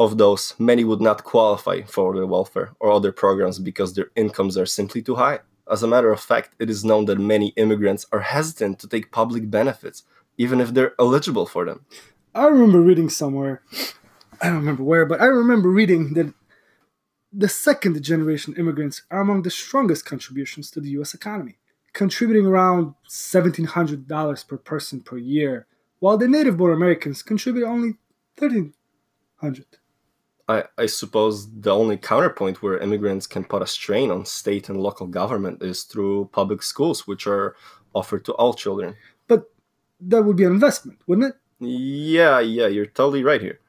Of 0.00 0.16
those, 0.16 0.54
many 0.58 0.82
would 0.82 1.02
not 1.02 1.24
qualify 1.24 1.82
for 1.82 2.16
the 2.16 2.26
welfare 2.26 2.70
or 2.80 2.90
other 2.90 3.12
programs 3.12 3.58
because 3.58 3.92
their 3.92 4.10
incomes 4.16 4.56
are 4.56 4.64
simply 4.64 5.02
too 5.02 5.16
high. 5.16 5.40
As 5.70 5.82
a 5.82 5.86
matter 5.86 6.10
of 6.10 6.22
fact, 6.22 6.54
it 6.58 6.70
is 6.70 6.86
known 6.86 7.04
that 7.04 7.18
many 7.18 7.48
immigrants 7.58 8.06
are 8.10 8.20
hesitant 8.20 8.78
to 8.78 8.88
take 8.88 9.12
public 9.12 9.50
benefits, 9.50 10.04
even 10.38 10.58
if 10.58 10.72
they're 10.72 10.94
eligible 10.98 11.44
for 11.44 11.66
them. 11.66 11.84
I 12.34 12.46
remember 12.46 12.80
reading 12.80 13.10
somewhere, 13.10 13.60
I 14.40 14.46
don't 14.46 14.60
remember 14.60 14.84
where, 14.84 15.04
but 15.04 15.20
I 15.20 15.26
remember 15.26 15.68
reading 15.68 16.14
that 16.14 16.32
the 17.30 17.50
second 17.50 18.02
generation 18.02 18.54
immigrants 18.56 19.02
are 19.10 19.20
among 19.20 19.42
the 19.42 19.50
strongest 19.50 20.06
contributions 20.06 20.70
to 20.70 20.80
the 20.80 20.92
US 21.00 21.12
economy, 21.12 21.58
contributing 21.92 22.46
around 22.46 22.94
$1,700 23.06 24.48
per 24.48 24.56
person 24.56 25.02
per 25.02 25.18
year, 25.18 25.66
while 25.98 26.16
the 26.16 26.26
native 26.26 26.56
born 26.56 26.72
Americans 26.72 27.22
contribute 27.22 27.66
only 27.66 27.98
1300 28.38 29.79
I, 30.50 30.64
I 30.76 30.86
suppose 30.86 31.48
the 31.48 31.70
only 31.70 31.96
counterpoint 31.96 32.60
where 32.60 32.78
immigrants 32.78 33.26
can 33.28 33.44
put 33.44 33.62
a 33.62 33.66
strain 33.66 34.10
on 34.10 34.24
state 34.24 34.68
and 34.68 34.82
local 34.82 35.06
government 35.06 35.62
is 35.62 35.84
through 35.84 36.30
public 36.32 36.62
schools, 36.62 37.06
which 37.06 37.26
are 37.28 37.54
offered 37.94 38.24
to 38.24 38.32
all 38.32 38.54
children. 38.54 38.96
But 39.28 39.50
that 40.00 40.24
would 40.24 40.36
be 40.36 40.44
an 40.44 40.52
investment, 40.52 40.98
wouldn't 41.06 41.28
it? 41.28 41.36
Yeah, 41.64 42.40
yeah, 42.40 42.66
you're 42.66 42.86
totally 42.86 43.22
right 43.22 43.40
here. 43.40 43.60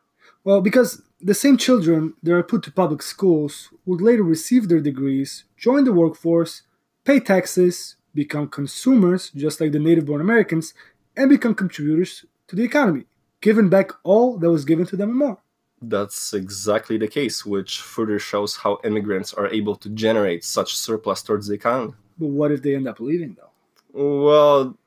Well, 0.44 0.62
because 0.62 1.04
the 1.20 1.36
same 1.36 1.58
children 1.58 2.16
that 2.24 2.34
are 2.34 2.42
put 2.52 2.64
to 2.64 2.72
public 2.72 3.04
schools 3.04 3.70
would 3.86 4.02
later 4.02 4.24
receive 4.24 4.68
their 4.68 4.82
degrees, 4.82 5.44
join 5.56 5.84
the 5.84 5.94
workforce, 5.94 6.64
pay 7.04 7.20
taxes, 7.20 7.96
become 8.16 8.48
consumers 8.48 9.30
just 9.30 9.62
like 9.62 9.72
the 9.72 9.80
native 9.80 10.08
born 10.08 10.22
Americans, 10.22 10.74
and 11.16 11.30
become 11.30 11.54
contributors 11.54 12.26
to 12.48 12.56
the 12.56 12.64
economy, 12.64 13.06
giving 13.40 13.70
back 13.70 13.92
all 14.04 14.40
that 14.40 14.50
was 14.50 14.66
given 14.66 14.88
to 14.88 14.98
them 14.98 15.10
and 15.10 15.20
more. 15.20 15.38
That's 15.82 16.34
exactly 16.34 16.98
the 16.98 17.08
case, 17.08 17.44
which 17.46 17.82
further 17.82 18.20
shows 18.20 18.56
how 18.56 18.80
immigrants 18.84 19.34
are 19.34 19.48
able 19.48 19.76
to 19.78 19.90
generate 19.90 20.44
such 20.44 20.76
surplus 20.76 21.24
towards 21.24 21.48
the 21.48 21.56
economy. 21.56 21.94
But 22.20 22.28
what 22.28 22.52
if 22.52 22.62
they 22.62 22.76
end 22.76 22.88
up 22.88 23.00
leaving, 23.00 23.36
though? 23.36 23.50
Well, 23.94 24.78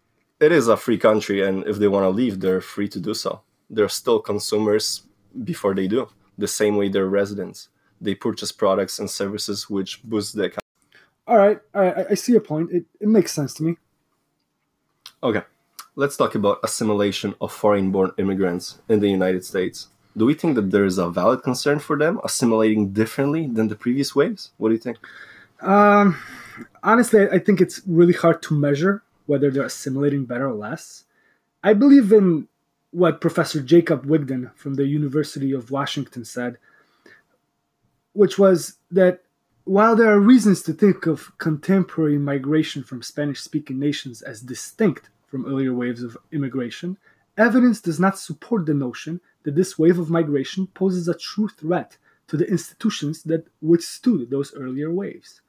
it 0.41 0.53
is 0.53 0.69
a 0.69 0.77
free 0.77 0.99
country, 0.99 1.43
and 1.43 1.67
if 1.67 1.79
they 1.79 1.89
want 1.89 2.05
to 2.05 2.11
leave, 2.11 2.39
they're 2.39 2.61
free 2.61 2.89
to 2.89 3.01
do 3.01 3.13
so. 3.13 3.41
They're 3.69 3.89
still 3.89 4.21
consumers 4.21 5.03
before 5.43 5.75
they 5.75 5.89
do, 5.89 6.09
the 6.39 6.47
same 6.47 6.77
way 6.77 6.89
they're 6.89 7.07
residents. 7.07 7.71
They 8.01 8.15
purchase 8.15 8.53
products 8.53 8.99
and 8.99 9.11
services 9.11 9.69
which 9.69 10.03
boost 10.05 10.37
the 10.37 10.45
economy. 10.45 10.61
All 11.27 11.39
right, 11.39 11.59
all 11.75 11.83
right, 11.83 11.99
I, 11.99 12.07
I 12.11 12.15
see 12.15 12.33
your 12.33 12.41
point. 12.41 12.71
It, 12.71 12.85
it 13.01 13.09
makes 13.09 13.33
sense 13.33 13.55
to 13.55 13.63
me. 13.63 13.77
Okay, 15.23 15.43
let's 15.97 16.17
talk 16.17 16.35
about 16.35 16.61
assimilation 16.63 17.35
of 17.41 17.51
foreign 17.51 17.91
born 17.91 18.13
immigrants 18.19 18.79
in 18.89 19.01
the 19.01 19.09
United 19.09 19.45
States. 19.45 19.89
Do 20.17 20.27
we 20.27 20.35
think 20.35 20.55
that 20.55 20.71
there 20.71 20.85
is 20.85 20.99
a 20.99 21.11
valid 21.11 21.43
concern 21.43 21.79
for 21.81 21.99
them 21.99 22.21
assimilating 22.23 22.93
differently 22.93 23.47
than 23.47 23.69
the 23.69 23.75
previous 23.75 24.15
waves? 24.15 24.53
What 24.59 24.69
do 24.69 24.75
you 24.75 24.81
think? 24.81 24.99
Um, 25.61 26.19
honestly, 26.83 27.29
I 27.29 27.39
think 27.39 27.61
it's 27.61 27.81
really 27.87 28.13
hard 28.13 28.43
to 28.43 28.55
measure 28.55 29.03
whether 29.27 29.51
they're 29.51 29.65
assimilating 29.65 30.25
better 30.25 30.49
or 30.49 30.55
less. 30.55 31.05
I 31.63 31.73
believe 31.73 32.13
in 32.13 32.49
what 32.91 33.21
Professor 33.21 33.61
Jacob 33.61 34.07
Vigdor 34.07 34.55
from 34.55 34.75
the 34.75 34.87
University 34.87 35.53
of 35.53 35.71
Washington 35.71 36.25
said, 36.25 36.59
which 38.13 38.39
was 38.39 38.77
that 38.91 39.23
while 39.65 39.97
there 39.97 40.13
are 40.13 40.21
reasons 40.21 40.63
to 40.63 40.73
think 40.73 41.07
of 41.07 41.37
contemporary 41.39 42.19
migration 42.19 42.85
from 42.85 43.03
Spanish 43.03 43.41
speaking 43.41 43.81
nations 43.81 44.23
as 44.23 44.43
distinct 44.43 45.09
from 45.27 45.47
earlier 45.47 45.73
waves 45.73 46.03
of 46.03 46.17
immigration, 46.31 46.99
evidence 47.37 47.81
does 47.81 47.99
not 47.99 48.19
support 48.19 48.67
the 48.67 48.75
notion 48.75 49.21
that 49.45 49.55
this 49.55 49.79
wave 49.79 49.99
of 49.99 50.11
migration 50.11 50.67
poses 50.69 51.09
a 51.09 51.15
true 51.15 51.49
threat 51.49 51.97
to 52.29 52.37
the 52.37 52.49
institutions 52.49 53.23
that 53.25 53.47
withstood 53.61 54.31
those 54.31 54.55
earlier 54.55 54.93
waves. 54.93 55.41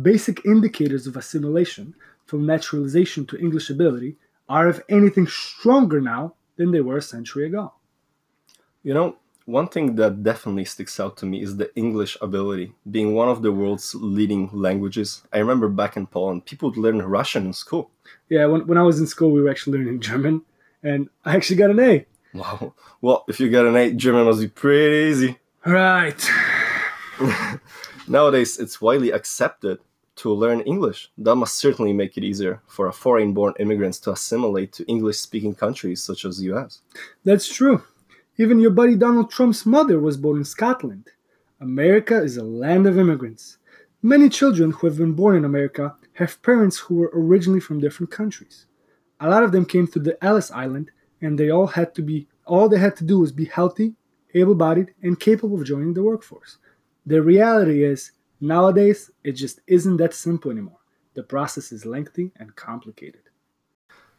Basic 0.00 0.44
indicators 0.44 1.06
of 1.06 1.16
assimilation, 1.16 1.94
from 2.26 2.46
naturalization 2.46 3.26
to 3.26 3.38
English 3.38 3.70
ability, 3.70 4.16
are, 4.48 4.68
if 4.68 4.80
anything, 4.88 5.26
stronger 5.26 6.00
now 6.00 6.34
than 6.56 6.72
they 6.72 6.80
were 6.80 6.98
a 6.98 7.02
century 7.02 7.46
ago. 7.46 7.72
You 8.82 8.94
know, 8.94 9.16
one 9.46 9.68
thing 9.68 9.96
that 9.96 10.22
definitely 10.22 10.64
sticks 10.64 10.98
out 10.98 11.16
to 11.18 11.26
me 11.26 11.42
is 11.42 11.56
the 11.56 11.74
English 11.76 12.16
ability. 12.20 12.72
Being 12.90 13.14
one 13.14 13.28
of 13.28 13.42
the 13.42 13.52
world's 13.52 13.94
leading 13.94 14.48
languages, 14.52 15.22
I 15.32 15.38
remember 15.38 15.68
back 15.68 15.96
in 15.96 16.06
Poland, 16.06 16.46
people 16.46 16.70
would 16.70 16.78
learn 16.78 17.00
Russian 17.02 17.46
in 17.46 17.52
school. 17.52 17.90
Yeah, 18.28 18.46
when, 18.46 18.66
when 18.66 18.78
I 18.78 18.82
was 18.82 18.98
in 18.98 19.06
school, 19.06 19.30
we 19.32 19.42
were 19.42 19.50
actually 19.50 19.78
learning 19.78 20.00
German, 20.00 20.42
and 20.82 21.08
I 21.24 21.36
actually 21.36 21.56
got 21.56 21.70
an 21.70 21.80
A. 21.80 22.06
Wow. 22.34 22.74
Well, 23.00 23.24
if 23.28 23.38
you 23.38 23.48
get 23.48 23.64
an 23.64 23.76
8, 23.76 23.96
German 23.96 24.24
must 24.24 24.40
be 24.40 24.48
pretty 24.48 25.10
easy. 25.10 25.38
Right. 25.64 26.30
Nowadays, 28.08 28.58
it's 28.58 28.80
widely 28.80 29.12
accepted 29.12 29.78
to 30.16 30.32
learn 30.32 30.60
English. 30.62 31.10
That 31.16 31.36
must 31.36 31.56
certainly 31.56 31.92
make 31.92 32.16
it 32.16 32.24
easier 32.24 32.60
for 32.66 32.88
a 32.88 32.92
foreign 32.92 33.32
born 33.32 33.54
immigrants 33.58 33.98
to 34.00 34.12
assimilate 34.12 34.72
to 34.74 34.84
English 34.86 35.18
speaking 35.18 35.54
countries 35.54 36.02
such 36.02 36.24
as 36.24 36.38
the 36.38 36.52
US. 36.54 36.80
That's 37.24 37.48
true. 37.48 37.82
Even 38.36 38.58
your 38.58 38.72
buddy 38.72 38.96
Donald 38.96 39.30
Trump's 39.30 39.64
mother 39.64 39.98
was 40.00 40.16
born 40.16 40.38
in 40.38 40.44
Scotland. 40.44 41.08
America 41.60 42.20
is 42.20 42.36
a 42.36 42.44
land 42.44 42.86
of 42.86 42.98
immigrants. 42.98 43.58
Many 44.02 44.28
children 44.28 44.72
who 44.72 44.86
have 44.86 44.98
been 44.98 45.12
born 45.12 45.36
in 45.36 45.44
America 45.44 45.94
have 46.14 46.42
parents 46.42 46.78
who 46.78 46.96
were 46.96 47.10
originally 47.14 47.60
from 47.60 47.80
different 47.80 48.10
countries. 48.10 48.66
A 49.20 49.30
lot 49.30 49.44
of 49.44 49.52
them 49.52 49.64
came 49.64 49.86
to 49.88 49.98
the 49.98 50.22
Ellis 50.22 50.50
Island 50.50 50.90
and 51.24 51.38
they 51.38 51.50
all 51.50 51.66
had 51.66 51.94
to 51.94 52.02
be 52.02 52.28
all 52.46 52.68
they 52.68 52.78
had 52.78 52.96
to 52.96 53.04
do 53.04 53.20
was 53.20 53.32
be 53.32 53.46
healthy, 53.46 53.94
able-bodied, 54.34 54.94
and 55.02 55.18
capable 55.18 55.58
of 55.58 55.66
joining 55.66 55.94
the 55.94 56.02
workforce. 56.02 56.58
The 57.06 57.22
reality 57.22 57.84
is 57.84 58.12
nowadays 58.40 59.10
it 59.22 59.32
just 59.32 59.60
isn't 59.66 59.96
that 59.96 60.12
simple 60.12 60.50
anymore. 60.50 60.80
The 61.14 61.22
process 61.22 61.72
is 61.72 61.86
lengthy 61.86 62.32
and 62.36 62.54
complicated. 62.54 63.22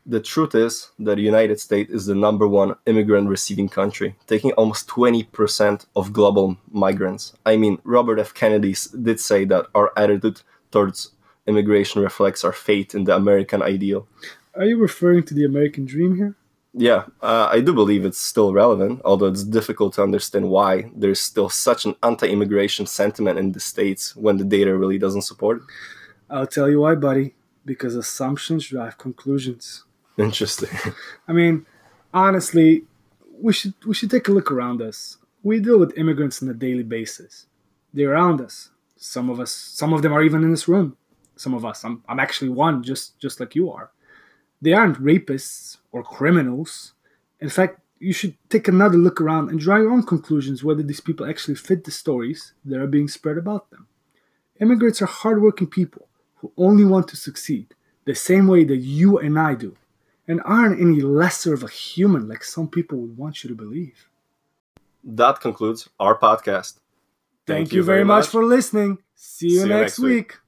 The 0.07 0.19
truth 0.19 0.53
is 0.53 0.91
that 0.99 1.15
the 1.15 1.23
United 1.23 1.59
States 1.59 1.91
is 1.91 2.05
the 2.05 2.15
number 2.15 2.47
one 2.47 2.75
immigrant 2.85 3.27
receiving 3.27 3.69
country, 3.69 4.15
taking 4.27 4.51
almost 4.53 4.87
20% 4.87 5.85
of 5.95 6.13
global 6.13 6.57
migrants. 6.71 7.33
I 7.45 7.57
mean, 7.57 7.79
Robert 7.83 8.19
F. 8.19 8.33
Kennedy 8.33 8.75
did 9.01 9.19
say 9.19 9.45
that 9.45 9.65
our 9.73 9.91
attitude 9.97 10.41
towards 10.71 11.11
immigration 11.47 12.01
reflects 12.01 12.43
our 12.43 12.51
faith 12.51 12.93
in 12.93 13.05
the 13.05 13.15
American 13.15 13.61
ideal. 13.63 14.07
Are 14.53 14.65
you 14.65 14.77
referring 14.77 15.23
to 15.23 15.33
the 15.33 15.45
American 15.45 15.85
dream 15.85 16.15
here? 16.15 16.35
Yeah, 16.77 17.05
uh, 17.21 17.47
I 17.49 17.61
do 17.61 17.73
believe 17.73 18.03
it's 18.03 18.19
still 18.19 18.51
relevant, 18.51 19.01
although 19.05 19.27
it's 19.27 19.45
difficult 19.45 19.93
to 19.93 20.03
understand 20.03 20.49
why 20.49 20.91
there's 20.93 21.21
still 21.21 21.47
such 21.47 21.85
an 21.85 21.95
anti 22.03 22.27
immigration 22.27 22.85
sentiment 22.85 23.39
in 23.39 23.53
the 23.53 23.61
States 23.61 24.13
when 24.15 24.35
the 24.35 24.43
data 24.43 24.75
really 24.75 24.97
doesn't 24.97 25.21
support 25.21 25.57
it. 25.57 25.63
I'll 26.29 26.47
tell 26.47 26.69
you 26.69 26.81
why, 26.81 26.95
buddy. 26.95 27.33
Because 27.63 27.95
assumptions 27.95 28.67
drive 28.67 28.97
conclusions. 28.97 29.85
Interesting. 30.17 30.69
I 31.29 31.31
mean, 31.31 31.65
honestly, 32.13 32.83
we 33.39 33.53
should 33.53 33.73
we 33.85 33.93
should 33.93 34.11
take 34.11 34.27
a 34.27 34.33
look 34.33 34.51
around 34.51 34.81
us. 34.81 35.17
We 35.43 35.61
deal 35.61 35.79
with 35.79 35.97
immigrants 35.97 36.43
on 36.43 36.49
a 36.49 36.53
daily 36.53 36.83
basis. 36.83 37.45
They're 37.93 38.11
around 38.11 38.41
us. 38.41 38.69
Some 38.97 39.29
of 39.29 39.39
us, 39.39 39.51
some 39.51 39.93
of 39.93 40.01
them 40.01 40.11
are 40.11 40.23
even 40.23 40.43
in 40.43 40.51
this 40.51 40.67
room. 40.67 40.97
Some 41.37 41.53
of 41.53 41.63
us, 41.63 41.85
I'm, 41.85 42.03
I'm 42.09 42.19
actually 42.19 42.49
one, 42.49 42.83
just 42.83 43.17
just 43.19 43.39
like 43.39 43.55
you 43.55 43.71
are. 43.71 43.91
They 44.65 44.73
aren't 44.73 44.99
rapists 44.99 45.77
or 45.91 46.01
criminals. 46.01 46.93
In 47.39 47.49
fact, 47.49 47.81
you 47.99 48.13
should 48.13 48.35
take 48.49 48.67
another 48.67 48.97
look 48.97 49.21
around 49.21 49.51
and 49.51 49.59
draw 49.59 49.75
your 49.77 49.91
own 49.91 50.01
conclusions 50.01 50.63
whether 50.63 50.81
these 50.81 51.01
people 51.01 51.27
actually 51.27 51.53
fit 51.53 51.83
the 51.83 51.91
stories 51.91 52.53
that 52.65 52.81
are 52.81 52.87
being 52.87 53.07
spread 53.07 53.37
about 53.37 53.69
them. 53.69 53.85
Immigrants 54.59 55.03
are 55.03 55.17
hardworking 55.21 55.67
people 55.67 56.07
who 56.37 56.51
only 56.57 56.83
want 56.83 57.07
to 57.09 57.15
succeed 57.15 57.75
the 58.05 58.15
same 58.15 58.47
way 58.47 58.63
that 58.63 58.77
you 58.77 59.19
and 59.19 59.37
I 59.37 59.53
do 59.53 59.77
and 60.27 60.41
aren't 60.45 60.81
any 60.81 60.99
lesser 61.01 61.53
of 61.53 61.61
a 61.61 61.69
human 61.69 62.27
like 62.27 62.43
some 62.43 62.67
people 62.67 62.97
would 62.97 63.15
want 63.15 63.43
you 63.43 63.49
to 63.49 63.55
believe. 63.55 64.09
That 65.03 65.41
concludes 65.41 65.89
our 65.99 66.17
podcast. 66.17 66.79
Thank, 67.45 67.69
Thank 67.69 67.73
you, 67.73 67.83
very 67.83 68.03
much, 68.03 68.23
much 68.23 68.29
for 68.29 68.43
listening. 68.43 68.97
See 69.13 69.49
you, 69.49 69.61
See 69.61 69.69
next, 69.69 69.99
you 69.99 70.09
next 70.09 70.09
week. 70.09 70.39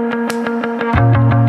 week. 0.00 1.43